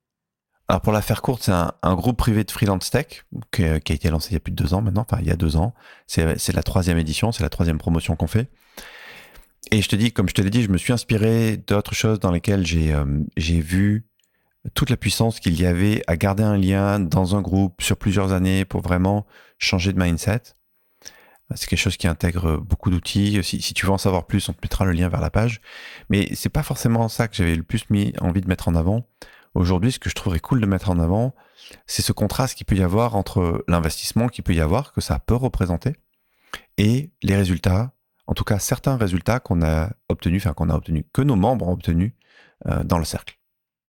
Alors 0.70 0.82
pour 0.82 0.92
la 0.92 1.02
faire 1.02 1.22
courte, 1.22 1.44
c'est 1.44 1.54
un, 1.54 1.96
groupe 1.96 2.18
privé 2.18 2.44
de 2.44 2.52
freelance 2.52 2.90
tech 2.90 3.26
qui, 3.52 3.64
a 3.64 3.76
été 3.78 4.10
lancé 4.10 4.32
il 4.32 4.34
y 4.34 4.38
a 4.38 4.42
plus 4.42 4.52
de 4.52 4.62
deux 4.62 4.74
ans 4.74 4.82
maintenant, 4.82 5.06
enfin 5.10 5.22
il 5.22 5.28
y 5.28 5.32
a 5.32 5.38
deux 5.38 5.56
ans. 5.56 5.74
C'est 6.08 6.54
la 6.54 6.64
troisième 6.64 6.98
édition, 6.98 7.32
c'est 7.32 7.44
la 7.44 7.50
troisième 7.50 7.78
promotion 7.78 8.18
qu'on 8.18 8.28
fait. 8.28 8.50
Et 9.72 9.82
je 9.82 9.88
te 9.88 9.96
dis, 9.96 10.12
comme 10.12 10.28
je 10.28 10.34
te 10.34 10.42
l'ai 10.42 10.50
dit, 10.50 10.64
je 10.64 10.70
me 10.70 10.78
suis 10.78 10.92
inspiré 10.92 11.58
d'autres 11.58 11.94
choses 11.94 12.20
dans 12.20 12.32
lesquelles 12.32 12.66
j'ai 12.66 12.94
euh, 12.94 13.06
j'ai 13.38 13.60
vu 13.60 14.06
toute 14.74 14.90
la 14.90 14.98
puissance 14.98 15.40
qu'il 15.40 15.60
y 15.60 15.66
avait 15.66 16.04
à 16.08 16.18
garder 16.18 16.44
un 16.44 16.58
lien 16.58 17.00
dans 17.00 17.36
un 17.36 17.42
groupe 17.42 17.82
sur 17.82 17.96
plusieurs 17.98 18.34
années 18.34 18.66
pour 18.66 18.82
vraiment 18.82 19.26
changer 19.60 19.94
de 19.94 20.00
mindset. 20.00 20.42
C'est 21.56 21.70
quelque 21.70 21.80
chose 21.80 21.96
qui 21.96 22.10
intègre 22.10 22.58
beaucoup 22.58 22.90
d'outils. 22.90 23.40
Si, 23.42 23.62
si, 23.62 23.74
tu 23.74 23.86
veux 23.86 23.94
en 23.94 23.98
savoir 23.98 24.28
plus, 24.28 24.50
on 24.50 24.54
te 24.54 24.60
mettra 24.62 24.84
le 24.84 24.92
lien 24.92 25.08
vers 25.08 25.22
la 25.22 25.30
page. 25.30 25.62
Mais 26.10 26.28
c'est 26.36 26.50
pas 26.50 26.64
forcément 26.64 27.08
ça 27.08 27.30
que 27.30 27.38
j'avais 27.38 27.56
le 27.56 27.64
plus 27.64 27.90
mis 27.90 28.12
envie 28.20 28.42
de 28.42 28.50
mettre 28.50 28.68
en 28.68 28.76
avant. 28.76 29.08
Aujourd'hui, 29.58 29.92
ce 29.92 29.98
que 29.98 30.08
je 30.08 30.14
trouverais 30.14 30.40
cool 30.40 30.62
de 30.62 30.68
mettre 30.68 30.92
en 30.92 31.00
avant, 31.00 31.34
c'est 31.88 32.04
ce 32.04 32.12
contraste 32.12 32.56
qu'il 32.56 32.68
peut 32.68 32.76
y 32.76 32.84
avoir 32.84 33.16
entre 33.16 33.66
l'investissement 33.68 34.28
qu'il 34.28 34.44
peut 34.44 34.54
y 34.54 34.62
avoir, 34.62 34.94
que 34.94 35.02
ça 35.02 35.18
peut 35.18 35.34
représenter, 35.36 35.94
et 36.78 37.10
les 37.24 37.36
résultats, 37.36 37.92
en 38.28 38.36
tout 38.36 38.44
cas 38.44 38.60
certains 38.60 38.98
résultats 38.98 39.40
qu'on 39.40 39.64
a 39.64 39.90
obtenus, 40.10 40.44
enfin 40.46 40.54
qu'on 40.54 40.70
a 40.70 40.76
obtenus, 40.76 41.06
que 41.12 41.24
nos 41.24 41.36
membres 41.36 41.68
ont 41.68 41.72
obtenus 41.72 42.12
euh, 42.68 42.84
dans 42.84 43.00
le 43.00 43.04
cercle. 43.04 43.40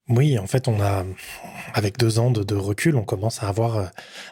Oui, 0.07 0.39
en 0.39 0.47
fait, 0.47 0.69
on 0.69 0.79
a, 0.79 1.03
avec 1.73 1.97
deux 1.97 2.19
ans 2.19 2.31
de, 2.31 2.55
recul, 2.55 2.95
on 2.95 3.03
commence 3.03 3.43
à 3.43 3.49
avoir 3.49 3.75
euh, 3.75 3.85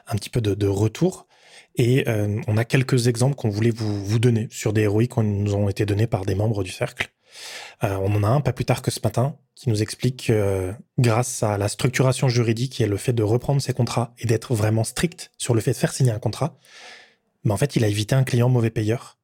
un 0.08 0.16
petit 0.16 0.30
peu 0.30 0.40
de, 0.40 0.68
retour. 0.68 1.28
Et 1.76 2.08
euh, 2.08 2.40
on 2.48 2.56
a 2.56 2.64
quelques 2.64 3.08
exemples 3.08 3.36
qu'on 3.36 3.50
voulait 3.50 3.72
vous, 3.72 4.18
donner 4.18 4.48
sur 4.50 4.72
des 4.72 4.84
héroïques 4.84 5.14
qui 5.16 5.20
nous 5.20 5.56
ont 5.56 5.68
été 5.68 5.86
donnés 5.86 6.08
par 6.08 6.26
des 6.26 6.36
membres 6.36 6.64
du 6.64 6.72
cercle. 6.72 7.10
Euh, 7.84 7.98
on 8.02 8.16
en 8.16 8.24
a 8.24 8.28
un 8.28 8.42
pas 8.42 8.54
plus 8.54 8.66
tard 8.66 8.82
que 8.82 8.92
ce 8.92 9.00
matin 9.04 9.38
qui 9.56 9.70
nous 9.70 9.82
explique 9.82 10.28
que 10.28 10.74
grâce 11.00 11.44
à 11.44 11.58
la 11.58 11.68
structuration 11.68 12.28
juridique 12.30 12.80
et 12.80 12.86
le 12.86 12.98
fait 12.98 13.14
de 13.14 13.24
reprendre 13.24 13.62
ses 13.62 13.74
contrats 13.74 14.14
et 14.20 14.26
d'être 14.26 14.54
vraiment 14.54 14.84
strict 14.84 15.32
sur 15.38 15.56
le 15.56 15.62
fait 15.62 15.72
de 15.72 15.78
faire 15.78 15.94
signer 15.94 16.12
un 16.12 16.20
contrat, 16.20 16.58
mais 17.44 17.54
en 17.54 17.58
fait, 17.58 17.76
il 17.76 17.84
a 17.84 17.88
évité 17.88 18.14
un 18.14 18.24
client 18.24 18.50
mauvais 18.50 18.70
payeur. 18.70 19.18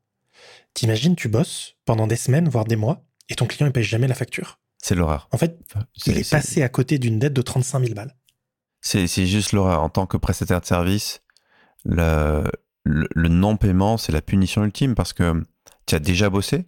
T'imagines, 0.74 1.16
tu 1.16 1.28
bosses 1.28 1.76
pendant 1.86 2.08
des 2.08 2.16
semaines, 2.16 2.50
voire 2.50 2.66
des 2.66 2.76
mois, 2.76 3.06
et 3.30 3.36
ton 3.36 3.46
client 3.46 3.68
ne 3.68 3.72
paye 3.72 3.84
jamais 3.84 4.08
la 4.08 4.16
facture. 4.16 4.60
C'est 4.78 4.96
l'horreur. 4.96 5.28
En 5.32 5.38
fait, 5.38 5.60
il 6.06 6.18
est, 6.18 6.30
passé 6.30 6.62
à 6.62 6.70
côté 6.70 7.00
d'une 7.00 7.20
dette 7.20 7.34
de 7.34 7.42
35 7.42 7.80
000 7.82 7.94
balles. 7.94 8.16
C'est 8.82 9.08
juste 9.08 9.54
l'horreur. 9.54 9.82
En 9.82 9.90
tant 9.90 10.06
que 10.06 10.18
prestataire 10.18 10.60
de 10.60 10.66
service, 10.66 11.22
le, 11.86 12.44
le, 12.84 13.30
non-paiement, 13.30 13.98
c'est 13.98 14.12
la 14.12 14.22
punition 14.22 14.64
ultime 14.66 14.94
parce 14.94 15.14
que 15.14 15.42
tu 15.86 15.96
as 15.96 16.00
déjà 16.00 16.30
bossé. 16.30 16.66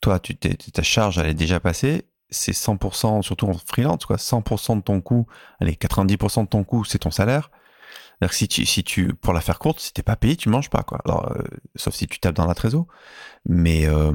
Toi, 0.00 0.20
tu 0.20 0.36
ta 0.36 0.82
charge, 0.82 1.18
elle 1.18 1.28
est 1.28 1.34
déjà 1.34 1.60
passée. 1.60 2.06
C'est 2.30 2.52
100%, 2.52 3.22
surtout 3.22 3.46
en 3.46 3.54
freelance, 3.54 4.04
quoi. 4.04 4.16
100% 4.16 4.76
de 4.76 4.82
ton 4.82 5.00
coût, 5.00 5.26
allez, 5.60 5.72
90% 5.72 6.44
de 6.44 6.48
ton 6.48 6.62
coût, 6.62 6.84
c'est 6.84 6.98
ton 6.98 7.10
salaire. 7.10 7.50
cest 8.20 8.32
si 8.34 8.48
tu, 8.48 8.66
si 8.66 8.84
tu, 8.84 9.14
pour 9.14 9.32
la 9.32 9.40
faire 9.40 9.58
courte, 9.58 9.80
si 9.80 9.92
t'es 9.92 10.02
pas 10.02 10.16
payé, 10.16 10.36
tu 10.36 10.48
manges 10.50 10.70
pas, 10.70 10.82
quoi. 10.82 11.00
Alors, 11.04 11.32
euh, 11.32 11.42
sauf 11.76 11.94
si 11.94 12.06
tu 12.06 12.20
tapes 12.20 12.34
dans 12.34 12.46
la 12.46 12.54
trésor. 12.54 12.86
Mais 13.46 13.86
euh, 13.86 14.12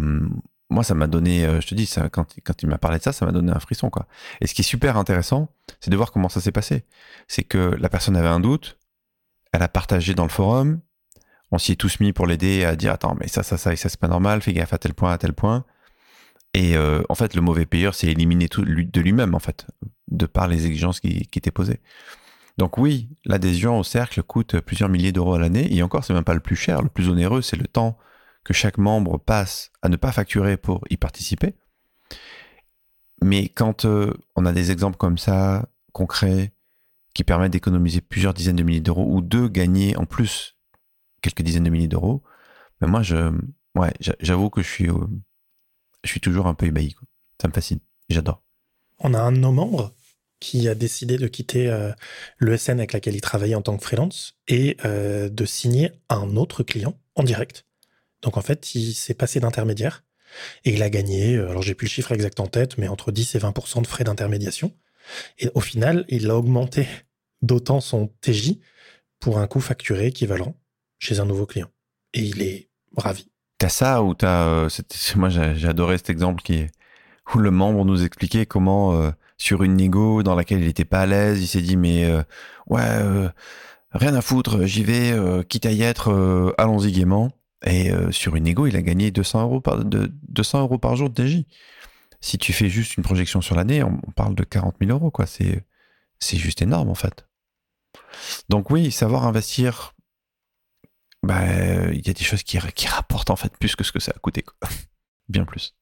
moi, 0.69 0.83
ça 0.83 0.93
m'a 0.93 1.07
donné, 1.07 1.45
euh, 1.45 1.59
je 1.61 1.67
te 1.67 1.75
dis, 1.75 1.85
ça, 1.85 2.09
quand, 2.09 2.27
quand 2.43 2.61
il 2.61 2.69
m'a 2.69 2.77
parlé 2.77 2.99
de 2.99 3.03
ça, 3.03 3.13
ça 3.13 3.25
m'a 3.25 3.31
donné 3.31 3.51
un 3.51 3.59
frisson, 3.59 3.89
quoi. 3.89 4.07
Et 4.41 4.47
ce 4.47 4.53
qui 4.53 4.61
est 4.61 4.65
super 4.65 4.97
intéressant, 4.97 5.49
c'est 5.79 5.91
de 5.91 5.95
voir 5.95 6.11
comment 6.11 6.29
ça 6.29 6.41
s'est 6.41 6.51
passé. 6.51 6.85
C'est 7.27 7.43
que 7.43 7.57
la 7.57 7.89
personne 7.89 8.15
avait 8.15 8.27
un 8.27 8.39
doute, 8.39 8.77
elle 9.53 9.63
a 9.63 9.67
partagé 9.67 10.13
dans 10.13 10.23
le 10.23 10.29
forum, 10.29 10.81
on 11.51 11.59
s'y 11.59 11.73
est 11.73 11.75
tous 11.75 11.99
mis 11.99 12.13
pour 12.13 12.25
l'aider 12.25 12.65
à 12.65 12.75
dire, 12.75 12.91
attends, 12.91 13.15
mais 13.19 13.27
ça, 13.27 13.43
ça, 13.43 13.57
ça, 13.57 13.73
et 13.73 13.75
ça, 13.75 13.87
c'est 13.87 13.99
pas 13.99 14.07
normal, 14.07 14.41
fais 14.41 14.53
gaffe 14.53 14.73
à 14.73 14.79
tel 14.79 14.93
point, 14.95 15.11
à 15.11 15.17
tel 15.19 15.33
point. 15.33 15.65
Et 16.53 16.77
euh, 16.77 17.01
en 17.09 17.15
fait, 17.15 17.35
le 17.35 17.41
mauvais 17.41 17.65
payeur 17.65 17.95
s'est 17.95 18.07
éliminé 18.07 18.47
tout, 18.47 18.63
de 18.63 19.01
lui-même, 19.01 19.33
en 19.33 19.39
fait, 19.39 19.67
de 20.09 20.25
par 20.25 20.47
les 20.47 20.65
exigences 20.67 20.99
qui, 20.99 21.27
étaient 21.35 21.51
posées. 21.51 21.79
Donc 22.57 22.77
oui, 22.77 23.09
l'adhésion 23.25 23.79
au 23.79 23.83
cercle 23.83 24.21
coûte 24.21 24.59
plusieurs 24.59 24.89
milliers 24.89 25.11
d'euros 25.11 25.33
à 25.33 25.39
l'année, 25.39 25.73
et 25.75 25.81
encore, 25.81 26.05
c'est 26.05 26.13
même 26.13 26.23
pas 26.23 26.35
le 26.35 26.39
plus 26.39 26.55
cher. 26.55 26.83
Le 26.83 26.89
plus 26.89 27.09
onéreux, 27.09 27.41
c'est 27.41 27.57
le 27.57 27.65
temps 27.65 27.97
que 28.43 28.53
chaque 28.53 28.77
membre 28.77 29.17
passe 29.17 29.71
à 29.81 29.89
ne 29.89 29.95
pas 29.95 30.11
facturer 30.11 30.57
pour 30.57 30.83
y 30.89 30.97
participer. 30.97 31.55
Mais 33.23 33.47
quand 33.47 33.85
euh, 33.85 34.13
on 34.35 34.45
a 34.45 34.51
des 34.51 34.71
exemples 34.71 34.97
comme 34.97 35.17
ça, 35.17 35.67
concrets, 35.93 36.53
qui 37.13 37.23
permettent 37.23 37.53
d'économiser 37.53 38.01
plusieurs 38.01 38.33
dizaines 38.33 38.55
de 38.55 38.63
milliers 38.63 38.81
d'euros 38.81 39.07
ou 39.07 39.21
de 39.21 39.47
gagner 39.47 39.95
en 39.97 40.05
plus 40.05 40.57
quelques 41.21 41.41
dizaines 41.41 41.63
de 41.63 41.69
milliers 41.69 41.87
d'euros, 41.87 42.23
ben 42.81 42.87
moi, 42.87 43.01
je, 43.01 43.31
ouais, 43.75 43.93
j'avoue 44.19 44.49
que 44.49 44.61
je 44.61 44.67
suis, 44.67 44.89
je 46.03 46.09
suis 46.09 46.19
toujours 46.19 46.47
un 46.47 46.53
peu 46.53 46.65
ébahi. 46.65 46.95
Ça 47.41 47.47
me 47.47 47.53
fascine. 47.53 47.79
J'adore. 48.09 48.41
On 48.99 49.13
a 49.13 49.19
un 49.19 49.31
de 49.31 49.37
nos 49.37 49.51
membres 49.51 49.93
qui 50.39 50.67
a 50.67 50.75
décidé 50.75 51.17
de 51.17 51.27
quitter 51.27 51.69
euh, 51.69 51.91
l'ESN 52.39 52.79
avec 52.79 52.93
laquelle 52.93 53.15
il 53.15 53.21
travaillait 53.21 53.55
en 53.55 53.61
tant 53.61 53.77
que 53.77 53.83
freelance 53.83 54.37
et 54.47 54.77
de 54.83 55.45
signer 55.45 55.91
un 56.09 56.35
autre 56.35 56.63
client 56.63 56.99
en 57.15 57.23
direct 57.23 57.65
donc 58.23 58.37
en 58.37 58.41
fait, 58.41 58.73
il 58.73 58.93
s'est 58.93 59.13
passé 59.13 59.39
d'intermédiaire 59.39 60.03
et 60.63 60.73
il 60.73 60.81
a 60.81 60.89
gagné, 60.89 61.35
euh, 61.35 61.49
alors 61.49 61.61
j'ai 61.61 61.75
plus 61.75 61.85
le 61.85 61.91
chiffre 61.91 62.11
exact 62.13 62.39
en 62.39 62.47
tête, 62.47 62.77
mais 62.79 62.87
entre 62.87 63.11
10 63.11 63.35
et 63.35 63.39
20% 63.39 63.83
de 63.83 63.87
frais 63.87 64.03
d'intermédiation. 64.03 64.75
Et 65.37 65.49
au 65.53 65.59
final, 65.59 66.05
il 66.07 66.29
a 66.31 66.37
augmenté 66.37 66.87
d'autant 67.43 67.81
son 67.81 68.07
TJ 68.21 68.59
pour 69.19 69.37
un 69.37 69.47
coût 69.47 69.59
facturé 69.59 70.07
équivalent 70.07 70.57
chez 70.97 71.19
un 71.19 71.25
nouveau 71.25 71.45
client. 71.45 71.69
Et 72.13 72.21
il 72.21 72.41
est 72.41 72.69
ravi. 72.95 73.29
T'as 73.63 73.69
ça 73.69 74.03
ou 74.03 74.13
t'as... 74.13 74.43
Euh, 74.43 74.69
moi 75.15 75.29
adoré 75.63 75.97
cet 75.97 76.09
exemple 76.09 76.43
qui 76.43 76.67
où 77.33 77.37
le 77.37 77.49
membre 77.49 77.85
nous 77.85 78.03
expliquait 78.03 78.45
comment 78.45 78.93
euh, 78.93 79.11
sur 79.37 79.63
une 79.63 79.77
négo 79.77 80.21
dans 80.21 80.35
laquelle 80.35 80.59
il 80.59 80.67
n'était 80.67 80.83
pas 80.83 80.99
à 80.99 81.05
l'aise, 81.05 81.41
il 81.41 81.47
s'est 81.47 81.61
dit 81.61 81.77
mais 81.77 82.05
ouais, 82.67 82.83
rien 83.93 84.15
à 84.15 84.21
foutre, 84.21 84.65
j'y 84.65 84.83
vais, 84.83 85.13
quitte 85.47 85.65
à 85.65 85.71
y 85.71 85.81
être, 85.81 86.53
allons-y 86.57 86.91
gaiement. 86.91 87.31
Et 87.65 87.89
euh, 87.89 88.11
sur 88.11 88.35
une 88.35 88.47
égo, 88.47 88.67
il 88.67 88.75
a 88.75 88.81
gagné 88.81 89.11
200 89.11 89.43
euros 89.43 89.61
par, 89.61 89.77
de, 89.85 90.11
200 90.27 90.63
euros 90.63 90.77
par 90.77 90.97
jour 90.97 91.09
de 91.09 91.25
DJ. 91.25 91.45
Si 92.19 92.37
tu 92.37 92.51
fais 92.51 92.67
juste 92.67 92.97
une 92.97 93.03
projection 93.03 93.39
sur 93.39 93.55
l'année, 93.55 93.81
on, 93.81 93.97
parle 94.13 94.35
de 94.35 94.43
40 94.43 94.75
000 94.81 94.91
euros. 94.91 95.09
quoi. 95.09 95.25
C'est, 95.25 95.63
c'est 96.19 96.35
juste 96.35 96.61
énorme, 96.61 96.89
en 96.89 96.95
fait. 96.95 97.25
Donc 98.49 98.71
oui, 98.71 98.91
savoir 98.91 99.25
investir, 99.25 99.93
bah, 101.23 101.41
il 101.91 102.05
y 102.05 102.09
a 102.09 102.13
des 102.13 102.23
choses 102.23 102.43
qui, 102.43 102.57
rapportent, 102.87 103.29
en 103.29 103.35
fait, 103.35 103.57
plus 103.57 103.75
que 103.75 103.83
ce 103.83 103.91
que 103.91 103.99
ça 103.99 104.11
a 104.15 104.19
coûté. 104.19 104.43
Quoi. 104.43 104.55
Bien 105.29 105.45
plus. 105.45 105.75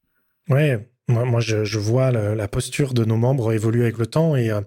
Ouais, 0.50 0.90
moi, 1.08 1.26
moi 1.26 1.40
je, 1.40 1.64
je 1.64 1.80
vois 1.80 2.12
la, 2.12 2.48
posture 2.48 2.94
de 2.94 3.06
nos 3.06 3.18
membres 3.18 3.54
évoluer 3.54 3.84
avec 3.84 3.98
le 3.98 4.06
temps 4.06 4.36
et 4.36 4.52
euh, 4.52 4.62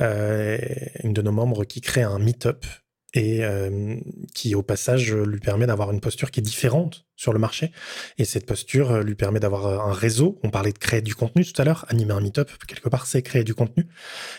euh, 0.00 0.58
une 1.02 1.12
de 1.12 1.22
nos 1.22 1.32
membres 1.32 1.64
qui 1.64 1.80
crée 1.80 2.02
un 2.02 2.18
meet-up 2.18 2.64
et 3.14 3.44
euh, 3.44 3.96
qui 4.34 4.54
au 4.54 4.62
passage 4.62 5.12
lui 5.12 5.40
permet 5.40 5.66
d'avoir 5.66 5.90
une 5.90 6.00
posture 6.00 6.30
qui 6.30 6.40
est 6.40 6.42
différente 6.42 7.04
sur 7.16 7.32
le 7.32 7.38
marché. 7.38 7.70
Et 8.18 8.24
cette 8.24 8.46
posture 8.46 8.90
euh, 8.90 9.02
lui 9.02 9.14
permet 9.14 9.40
d'avoir 9.40 9.66
euh, 9.66 9.78
un 9.78 9.92
réseau. 9.92 10.38
On 10.42 10.50
parlait 10.50 10.72
de 10.72 10.78
créer 10.78 11.02
du 11.02 11.14
contenu 11.14 11.44
tout 11.44 11.60
à 11.60 11.64
l'heure, 11.64 11.84
animer 11.88 12.14
un 12.14 12.20
meet-up, 12.20 12.50
quelque 12.66 12.88
part, 12.88 13.06
c'est 13.06 13.22
créer 13.22 13.44
du 13.44 13.54
contenu 13.54 13.86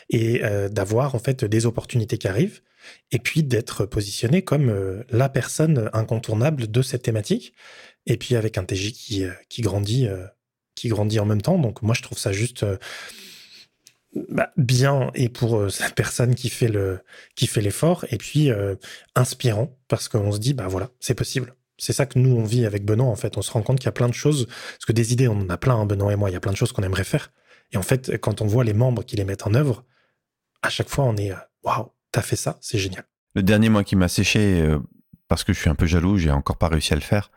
et 0.09 0.41
d'avoir 0.71 1.15
en 1.15 1.19
fait 1.19 1.45
des 1.45 1.65
opportunités 1.65 2.17
qui 2.17 2.27
arrivent 2.27 2.61
et 3.11 3.19
puis 3.19 3.43
d'être 3.43 3.85
positionné 3.85 4.41
comme 4.41 5.03
la 5.09 5.29
personne 5.29 5.89
incontournable 5.93 6.69
de 6.69 6.81
cette 6.81 7.03
thématique. 7.03 7.53
Et 8.05 8.17
puis 8.17 8.35
avec 8.35 8.57
un 8.57 8.63
TJ 8.63 8.91
qui, 8.91 9.25
qui 9.49 9.61
grandit, 9.61 10.07
qui 10.75 10.89
grandit 10.89 11.19
en 11.19 11.25
même 11.25 11.41
temps. 11.41 11.57
Donc 11.57 11.81
moi 11.81 11.95
je 11.95 12.01
trouve 12.01 12.17
ça 12.17 12.31
juste 12.31 12.65
bah, 14.29 14.51
bien 14.57 15.09
et 15.15 15.27
pour 15.27 15.57
euh, 15.57 15.69
cette 15.69 15.95
personne 15.95 16.35
qui 16.35 16.49
fait 16.49 16.67
le 16.67 16.99
qui 17.35 17.47
fait 17.47 17.61
l'effort 17.61 18.05
et 18.09 18.17
puis 18.17 18.51
euh, 18.51 18.75
inspirant 19.15 19.75
parce 19.87 20.07
qu'on 20.07 20.31
se 20.31 20.37
dit 20.37 20.53
bah 20.53 20.67
voilà 20.67 20.89
c'est 20.99 21.15
possible. 21.15 21.55
C'est 21.79 21.93
ça 21.93 22.05
que 22.05 22.19
nous 22.19 22.35
on 22.35 22.43
vit 22.43 22.65
avec 22.65 22.85
Benoît 22.85 23.07
en 23.07 23.15
fait. 23.15 23.37
On 23.37 23.41
se 23.41 23.51
rend 23.51 23.63
compte 23.63 23.79
qu'il 23.79 23.87
y 23.87 23.89
a 23.89 23.93
plein 23.93 24.09
de 24.09 24.13
choses 24.13 24.45
parce 24.45 24.85
que 24.85 24.91
des 24.91 25.13
idées 25.13 25.27
on 25.27 25.39
en 25.39 25.49
a 25.49 25.57
plein 25.57 25.75
hein, 25.75 25.85
Benoît 25.85 26.13
et 26.13 26.15
moi 26.15 26.29
il 26.29 26.33
y 26.33 26.35
a 26.35 26.39
plein 26.39 26.51
de 26.51 26.57
choses 26.57 26.71
qu'on 26.71 26.83
aimerait 26.83 27.03
faire. 27.03 27.31
Et 27.71 27.77
en 27.77 27.81
fait 27.81 28.17
quand 28.19 28.41
on 28.41 28.45
voit 28.45 28.63
les 28.63 28.73
membres 28.73 29.03
qui 29.03 29.15
les 29.15 29.25
mettent 29.25 29.47
en 29.47 29.55
œuvre 29.55 29.83
à 30.61 30.69
chaque 30.69 30.89
fois 30.89 31.05
on 31.05 31.17
est 31.17 31.31
euh, 31.31 31.37
waouh 31.63 31.91
t'as 32.11 32.21
fait 32.21 32.35
ça 32.35 32.57
c'est 32.61 32.77
génial 32.77 33.05
le 33.33 33.41
dernier 33.41 33.69
mois 33.69 33.83
qui 33.83 33.95
m'a 33.95 34.07
séché 34.07 34.63
parce 35.27 35.43
que 35.43 35.53
je 35.53 35.59
suis 35.59 35.69
un 35.71 35.75
peu 35.75 35.87
jaloux 35.87 36.19
j'ai 36.19 36.29
encore 36.29 36.57
pas 36.57 36.67
réussi 36.67 36.93
à 36.93 36.95
le 36.95 37.01
faire 37.01 37.31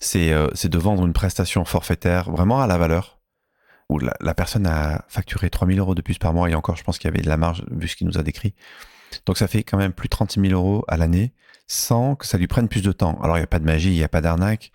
c'est 0.00 0.30
de 0.30 0.78
vendre 0.78 1.04
une 1.04 1.12
prestation 1.12 1.66
forfaitaire 1.66 2.30
vraiment 2.30 2.62
à 2.62 2.66
la 2.66 2.78
valeur 2.78 3.17
où 3.88 3.98
la, 3.98 4.34
personne 4.34 4.66
a 4.66 5.04
facturé 5.08 5.50
3000 5.50 5.78
euros 5.78 5.94
de 5.94 6.02
plus 6.02 6.18
par 6.18 6.34
mois 6.34 6.50
et 6.50 6.54
encore, 6.54 6.76
je 6.76 6.84
pense 6.84 6.98
qu'il 6.98 7.08
y 7.08 7.12
avait 7.12 7.22
de 7.22 7.28
la 7.28 7.36
marge 7.36 7.64
vu 7.70 7.88
ce 7.88 7.96
qu'il 7.96 8.06
nous 8.06 8.18
a 8.18 8.22
décrit. 8.22 8.54
Donc 9.24 9.38
ça 9.38 9.48
fait 9.48 9.62
quand 9.62 9.78
même 9.78 9.92
plus 9.92 10.08
de 10.08 10.10
36 10.10 10.40
000 10.40 10.52
euros 10.52 10.84
à 10.88 10.96
l'année 10.96 11.32
sans 11.66 12.14
que 12.14 12.26
ça 12.26 12.38
lui 12.38 12.46
prenne 12.46 12.68
plus 12.68 12.82
de 12.82 12.92
temps. 12.92 13.18
Alors 13.22 13.36
il 13.36 13.40
n'y 13.40 13.44
a 13.44 13.48
pas 13.48 13.58
de 13.58 13.64
magie, 13.64 13.90
il 13.90 13.96
n'y 13.96 14.04
a 14.04 14.08
pas 14.08 14.20
d'arnaque. 14.20 14.72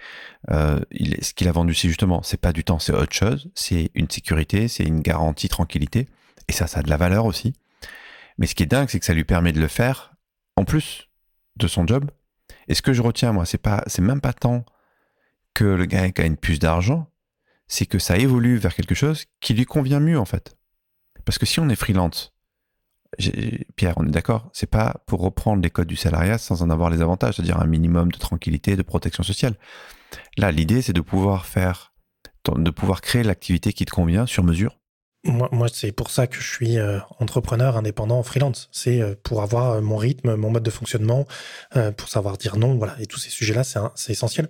Euh, 0.52 0.80
ce 1.22 1.34
qu'il 1.34 1.48
a 1.48 1.52
vendu, 1.52 1.74
c'est 1.74 1.88
justement, 1.88 2.22
c'est 2.22 2.38
pas 2.38 2.54
du 2.54 2.64
temps, 2.64 2.80
c'est 2.80 2.94
autre 2.94 3.14
chose. 3.14 3.52
C'est 3.56 3.90
une 3.96 4.10
sécurité, 4.10 4.68
c'est 4.68 4.84
une 4.84 5.02
garantie 5.02 5.50
tranquillité. 5.50 6.08
Et 6.48 6.52
ça, 6.52 6.68
ça 6.68 6.80
a 6.80 6.84
de 6.84 6.90
la 6.90 6.98
valeur 6.98 7.26
aussi. 7.26 7.54
Mais 8.38 8.48
ce 8.48 8.56
qui 8.56 8.64
est 8.64 8.68
dingue, 8.68 8.90
c'est 8.90 9.00
que 9.00 9.06
ça 9.06 9.14
lui 9.14 9.24
permet 9.24 9.52
de 9.52 9.60
le 9.60 9.68
faire 9.68 10.16
en 10.56 10.66
plus 10.66 11.10
de 11.58 11.68
son 11.68 11.86
job. 11.88 12.10
Et 12.68 12.76
ce 12.76 12.82
que 12.82 12.94
je 12.94 13.02
retiens, 13.02 13.32
moi, 13.32 13.46
c'est 13.46 13.58
pas, 13.58 13.84
c'est 13.88 14.02
même 14.02 14.22
pas 14.22 14.34
tant 14.34 14.66
que 15.54 15.66
le 15.66 15.86
gars 15.86 16.10
gagne 16.10 16.36
plus 16.36 16.60
d'argent, 16.60 17.08
c'est 17.74 17.88
que 17.88 17.98
ça 17.98 18.18
évolue 18.18 18.58
vers 18.58 18.76
quelque 18.76 18.94
chose 18.94 19.26
qui 19.40 19.56
lui 19.56 19.66
convient 19.66 20.00
mieux, 20.00 20.20
en 20.20 20.26
fait. 20.26 20.56
Parce 21.26 21.40
que 21.40 21.48
si 21.48 21.60
on 21.60 21.70
est 21.70 21.76
freelance, 21.76 22.32
Pierre, 23.76 23.96
on 23.98 24.06
est 24.06 24.12
d'accord, 24.12 24.52
c'est 24.54 24.70
pas 24.70 25.02
pour 25.08 25.22
reprendre 25.22 25.64
les 25.64 25.72
codes 25.72 25.88
du 25.88 25.96
salariat 25.96 26.38
sans 26.38 26.62
en 26.62 26.70
avoir 26.70 26.92
les 26.92 27.02
avantages, 27.02 27.36
c'est-à-dire 27.36 27.60
un 27.60 27.66
minimum 27.66 28.12
de 28.12 28.18
tranquillité, 28.20 28.76
de 28.76 28.84
protection 28.84 29.24
sociale. 29.24 29.56
Là, 30.38 30.52
l'idée, 30.52 30.84
c'est 30.84 30.94
de 30.94 31.02
pouvoir 31.02 31.48
faire, 31.48 31.94
de 32.48 32.70
pouvoir 32.70 33.02
créer 33.02 33.24
l'activité 33.24 33.74
qui 33.74 33.86
te 33.86 33.92
convient 33.92 34.28
sur 34.28 34.44
mesure 34.44 34.78
moi, 35.26 35.68
c'est 35.72 35.94
pour 35.94 36.10
ça 36.10 36.28
que 36.28 36.36
je 36.36 36.48
suis 36.54 36.78
euh, 36.78 37.00
entrepreneur 37.20 37.78
indépendant 37.78 38.22
freelance. 38.24 38.68
C'est 38.74 39.02
euh, 39.02 39.16
pour 39.24 39.42
avoir 39.42 39.72
euh, 39.72 39.82
mon 39.82 39.96
rythme, 39.96 40.36
mon 40.36 40.52
mode 40.52 40.64
de 40.64 40.70
fonctionnement, 40.70 41.26
pour 41.98 42.10
savoir 42.10 42.38
dire 42.38 42.58
non, 42.58 42.76
voilà. 42.76 42.96
Et 43.00 43.06
tous 43.06 43.20
ces 43.20 43.30
sujets-là, 43.30 43.64
c'est 43.64 44.12
essentiel. 44.12 44.50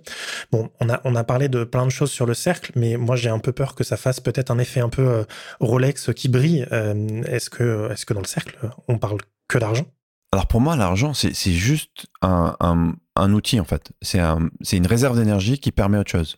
Bon, 0.50 0.70
on 0.80 0.88
a 0.88 1.00
on 1.04 1.14
a 1.14 1.24
parlé 1.24 1.48
de 1.48 1.64
plein 1.64 1.84
de 1.84 1.90
choses 1.90 2.10
sur 2.10 2.26
le 2.26 2.34
cercle, 2.34 2.72
mais 2.74 2.96
moi 2.96 3.16
j'ai 3.16 3.28
un 3.28 3.38
peu 3.38 3.52
peur 3.52 3.74
que 3.74 3.84
ça 3.84 3.96
fasse 3.96 4.20
peut-être 4.20 4.50
un 4.50 4.58
effet 4.58 4.80
un 4.80 4.88
peu 4.88 5.24
Rolex 5.60 6.12
qui 6.14 6.28
brille. 6.28 6.66
est-ce 7.26 7.50
que 7.50 7.90
est-ce 7.92 8.04
que 8.04 8.14
dans 8.14 8.20
le 8.20 8.26
cercle, 8.26 8.58
on 8.88 8.98
parle 8.98 9.18
que 9.48 9.58
d'argent? 9.58 9.86
Alors 10.32 10.46
pour 10.46 10.60
moi, 10.60 10.76
l'argent, 10.76 11.14
c'est 11.14 11.32
juste 11.52 12.06
un, 12.20 12.56
un, 13.14 13.32
outil 13.32 13.60
en 13.60 13.64
fait. 13.64 13.92
C'est 14.02 14.18
un, 14.18 14.50
une 14.72 14.86
réserve 14.86 15.16
d'énergie 15.16 15.58
qui 15.58 15.70
permet 15.70 15.98
autre 15.98 16.10
chose. 16.10 16.36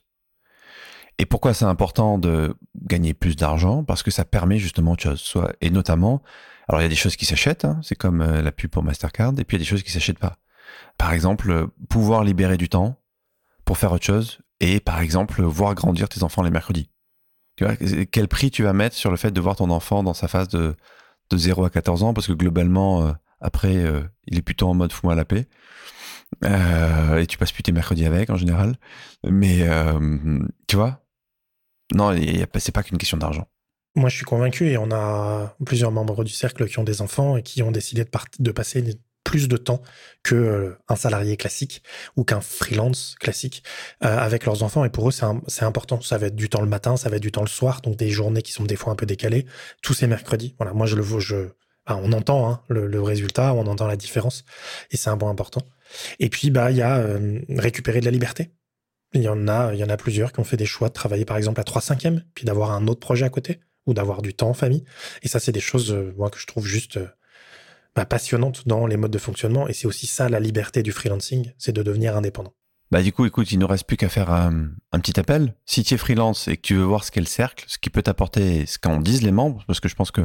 Et 1.19 1.27
pourquoi 1.27 1.55
c'est 1.55 1.65
important 1.65 2.19
de 2.19 2.57
gagner 2.75 3.15
plus 3.15 3.37
d'argent? 3.37 3.85
Parce 3.85 4.03
que 4.03 4.11
ça 4.11 4.25
permet 4.25 4.59
justement 4.59 4.93
autre 4.93 5.03
chose. 5.03 5.21
Soit, 5.21 5.53
et 5.61 5.71
notamment, 5.71 6.23
alors 6.69 6.81
il 6.81 6.85
y 6.85 6.87
a 6.87 6.91
des 6.91 6.95
choses 6.95 7.17
qui 7.17 7.25
s'achètent, 7.25 7.65
hein, 7.65 7.81
c'est 7.83 7.95
comme 7.95 8.21
euh, 8.21 8.43
la 8.43 8.53
pub 8.53 8.71
pour 8.71 8.83
Mastercard, 8.83 9.33
et 9.39 9.45
puis 9.45 9.57
il 9.57 9.61
y 9.61 9.63
a 9.63 9.65
des 9.65 9.69
choses 9.69 9.83
qui 9.83 9.93
s'achètent 9.93 10.19
pas. 10.19 10.37
Par 10.99 11.13
exemple, 11.13 11.51
euh, 11.51 11.67
pouvoir 11.89 12.25
libérer 12.25 12.57
du 12.57 12.69
temps 12.69 13.01
pour 13.65 13.79
faire 13.79 13.93
autre 13.93 14.05
chose, 14.05 14.41
et 14.61 14.81
par 14.81 15.01
exemple, 15.01 15.43
voir 15.43 15.75
grandir 15.75 16.09
tes 16.09 16.23
enfants 16.23 16.43
les 16.43 16.51
mercredis. 16.51 16.91
Tu 17.57 17.65
vois, 17.65 17.77
quel 18.11 18.29
prix 18.29 18.51
tu 18.51 18.63
vas 18.63 18.75
mettre 18.75 18.95
sur 18.95 19.11
le 19.11 19.17
fait 19.17 19.31
de 19.31 19.41
voir 19.41 19.57
ton 19.57 19.71
enfant 19.71 20.03
dans 20.03 20.13
sa 20.13 20.29
phase 20.29 20.49
de, 20.49 20.77
de 21.31 21.37
0 21.39 21.65
à 21.65 21.71
14 21.71 22.03
ans, 22.03 22.13
parce 22.13 22.27
que 22.27 22.35
globalement, 22.35 23.07
euh, 23.07 23.13
après, 23.41 23.85
il 24.27 24.39
est 24.39 24.43
plutôt 24.43 24.69
en 24.69 24.75
mode 24.75 24.93
fous-moi 24.93 25.15
la 25.15 25.27
paix. 25.27 25.47
et 26.43 27.27
tu 27.27 27.39
passes 27.39 27.53
plus 27.53 27.63
tes 27.63 27.73
mercredis 27.73 28.07
avec 28.07 28.31
en 28.31 28.37
général. 28.37 28.77
Mais 29.25 29.67
tu 30.67 30.77
vois, 30.77 31.06
non, 31.95 32.17
c'est 32.59 32.73
pas 32.73 32.83
qu'une 32.83 32.99
question 32.99 33.17
d'argent. 33.17 33.47
Moi, 33.95 34.11
je 34.11 34.17
suis 34.17 34.25
convaincu 34.25 34.69
et 34.69 34.77
on 34.77 34.91
a 34.91 35.57
plusieurs 35.65 35.91
membres 35.91 36.23
du 36.23 36.33
cercle 36.33 36.67
qui 36.69 36.79
ont 36.79 36.85
des 36.85 37.01
enfants 37.01 37.37
et 37.37 37.43
qui 37.43 37.63
ont 37.63 37.71
décidé 37.71 38.05
de, 38.39 38.51
passer 38.53 38.99
plus 39.25 39.49
de 39.49 39.57
temps 39.57 39.81
que 40.23 40.35
euh, 40.35 40.79
un 40.89 40.97
salarié 40.97 41.37
classique 41.39 41.83
ou 42.15 42.23
qu'un 42.23 42.43
freelance 42.43 43.17
classique 43.19 43.63
euh, 44.05 44.19
avec 44.19 44.45
leurs 44.45 44.63
enfants. 44.63 44.85
Et 44.85 44.91
pour 44.91 45.09
eux, 45.09 45.13
c'est 45.13 45.65
important. 45.65 46.01
Ça 46.03 46.19
va 46.19 46.27
être 46.27 46.37
du 46.37 46.51
temps 46.51 46.61
le 46.61 46.69
matin, 46.69 46.99
ça 46.99 47.09
va 47.09 47.17
être 47.17 47.23
du 47.23 47.33
temps 47.33 47.41
le 47.41 47.49
soir, 47.49 47.81
donc 47.81 47.97
des 47.97 48.11
journées 48.11 48.43
qui 48.43 48.53
sont 48.53 48.65
des 48.65 48.77
fois 48.77 48.93
un 48.93 48.97
peu 48.97 49.07
décalées. 49.07 49.47
Tous 49.83 49.95
ces 49.95 50.07
mercredis. 50.07 50.55
Voilà, 50.59 50.75
moi, 50.75 50.87
je 50.87 50.97
le 50.97 51.03
vois. 51.03 51.21
Je, 51.21 51.49
on 51.89 52.13
entend 52.13 52.51
hein, 52.51 52.63
le, 52.69 53.01
résultat, 53.01 53.55
on 53.55 53.67
entend 53.67 53.87
la 53.87 53.97
différence, 53.97 54.45
et 54.91 54.97
c'est 54.97 55.11
un 55.11 55.17
point 55.17 55.31
important. 55.31 55.63
Et 56.19 56.29
puis, 56.29 56.51
bah, 56.51 56.71
il 56.71 56.77
y 56.77 56.83
a 56.83 56.99
euh, 56.99 57.41
récupérer 57.51 58.01
de 58.01 58.05
la 58.05 58.11
liberté. 58.11 58.51
Il 59.17 59.23
y 59.23 59.29
en 59.29 59.49
a, 59.49 59.73
il 59.73 59.79
y 59.79 59.85
en 59.85 59.89
a 59.89 59.97
plusieurs 59.97 60.33
qui 60.33 60.41
ont 60.41 60.45
fait 60.45 60.57
des 60.57 60.67
choix 60.67 60.89
de 60.89 60.93
travailler 60.93 61.25
par 61.25 61.37
exemple 61.37 61.61
à 61.61 61.65
3 61.65 61.81
cinquièmes, 61.81 62.23
puis 62.35 62.45
d'avoir 62.45 62.73
un 62.73 62.87
autre 62.87 63.01
projet 63.01 63.25
à 63.25 63.31
côté, 63.31 63.61
ou 63.87 63.95
d'avoir 63.95 64.21
du 64.21 64.35
temps 64.35 64.51
en 64.51 64.55
famille. 64.55 64.85
Et 65.23 65.29
ça, 65.29 65.41
c'est 65.41 65.53
des 65.53 65.61
choses, 65.61 65.93
euh, 65.93 66.13
moi, 66.17 66.31
que 66.31 66.39
je 66.39 66.47
trouve 66.47 66.67
juste 66.67 66.99
euh, 66.99 67.07
bah, 67.95 68.05
passionnantes 68.05 68.69
dans 68.69 68.87
les 68.87 68.97
modes 68.97 69.11
de 69.11 69.19
fonctionnement. 69.19 69.69
Et 69.69 69.73
c'est 69.73 69.87
aussi 69.87 70.07
ça 70.07 70.29
la 70.29 70.39
liberté 70.39 70.83
du 70.83 70.93
freelancing, 70.93 71.53
c'est 71.57 71.73
de 71.73 71.83
devenir 71.83 72.17
indépendant. 72.17 72.53
Bah 72.93 73.03
du 73.03 73.13
coup, 73.13 73.27
écoute, 73.27 73.51
il 73.51 73.59
nous 73.59 73.67
reste 73.67 73.85
plus 73.85 73.97
qu'à 73.97 74.09
faire 74.09 74.31
un, 74.31 74.71
petit 74.93 75.19
appel. 75.19 75.57
Si 75.65 75.83
tu 75.83 75.95
es 75.95 75.97
freelance 75.97 76.47
et 76.47 76.57
que 76.57 76.63
tu 76.63 76.77
veux 76.77 76.85
voir 76.85 77.03
ce 77.03 77.11
qu'est 77.11 77.21
le 77.21 77.27
cercle, 77.27 77.65
ce 77.67 77.79
qui 77.79 77.91
peut 77.91 78.03
t'apporter, 78.03 78.65
ce 78.67 78.79
qu'en 78.79 79.01
disent 79.01 79.23
les 79.23 79.33
membres, 79.33 79.65
parce 79.67 79.81
que 79.81 79.89
je 79.89 79.97
pense 79.97 80.13
que 80.13 80.23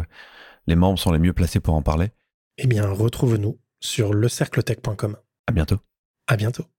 les 0.67 0.75
membres 0.75 0.99
sont 0.99 1.11
les 1.11 1.17
mieux 1.17 1.33
placés 1.33 1.59
pour 1.59 1.73
en 1.73 1.81
parler. 1.81 2.11
Eh 2.59 2.67
bien, 2.67 2.87
retrouve-nous 2.87 3.59
sur 3.79 4.13
lecercletech.com. 4.13 5.17
À 5.47 5.51
bientôt. 5.51 5.79
À 6.27 6.37
bientôt. 6.37 6.71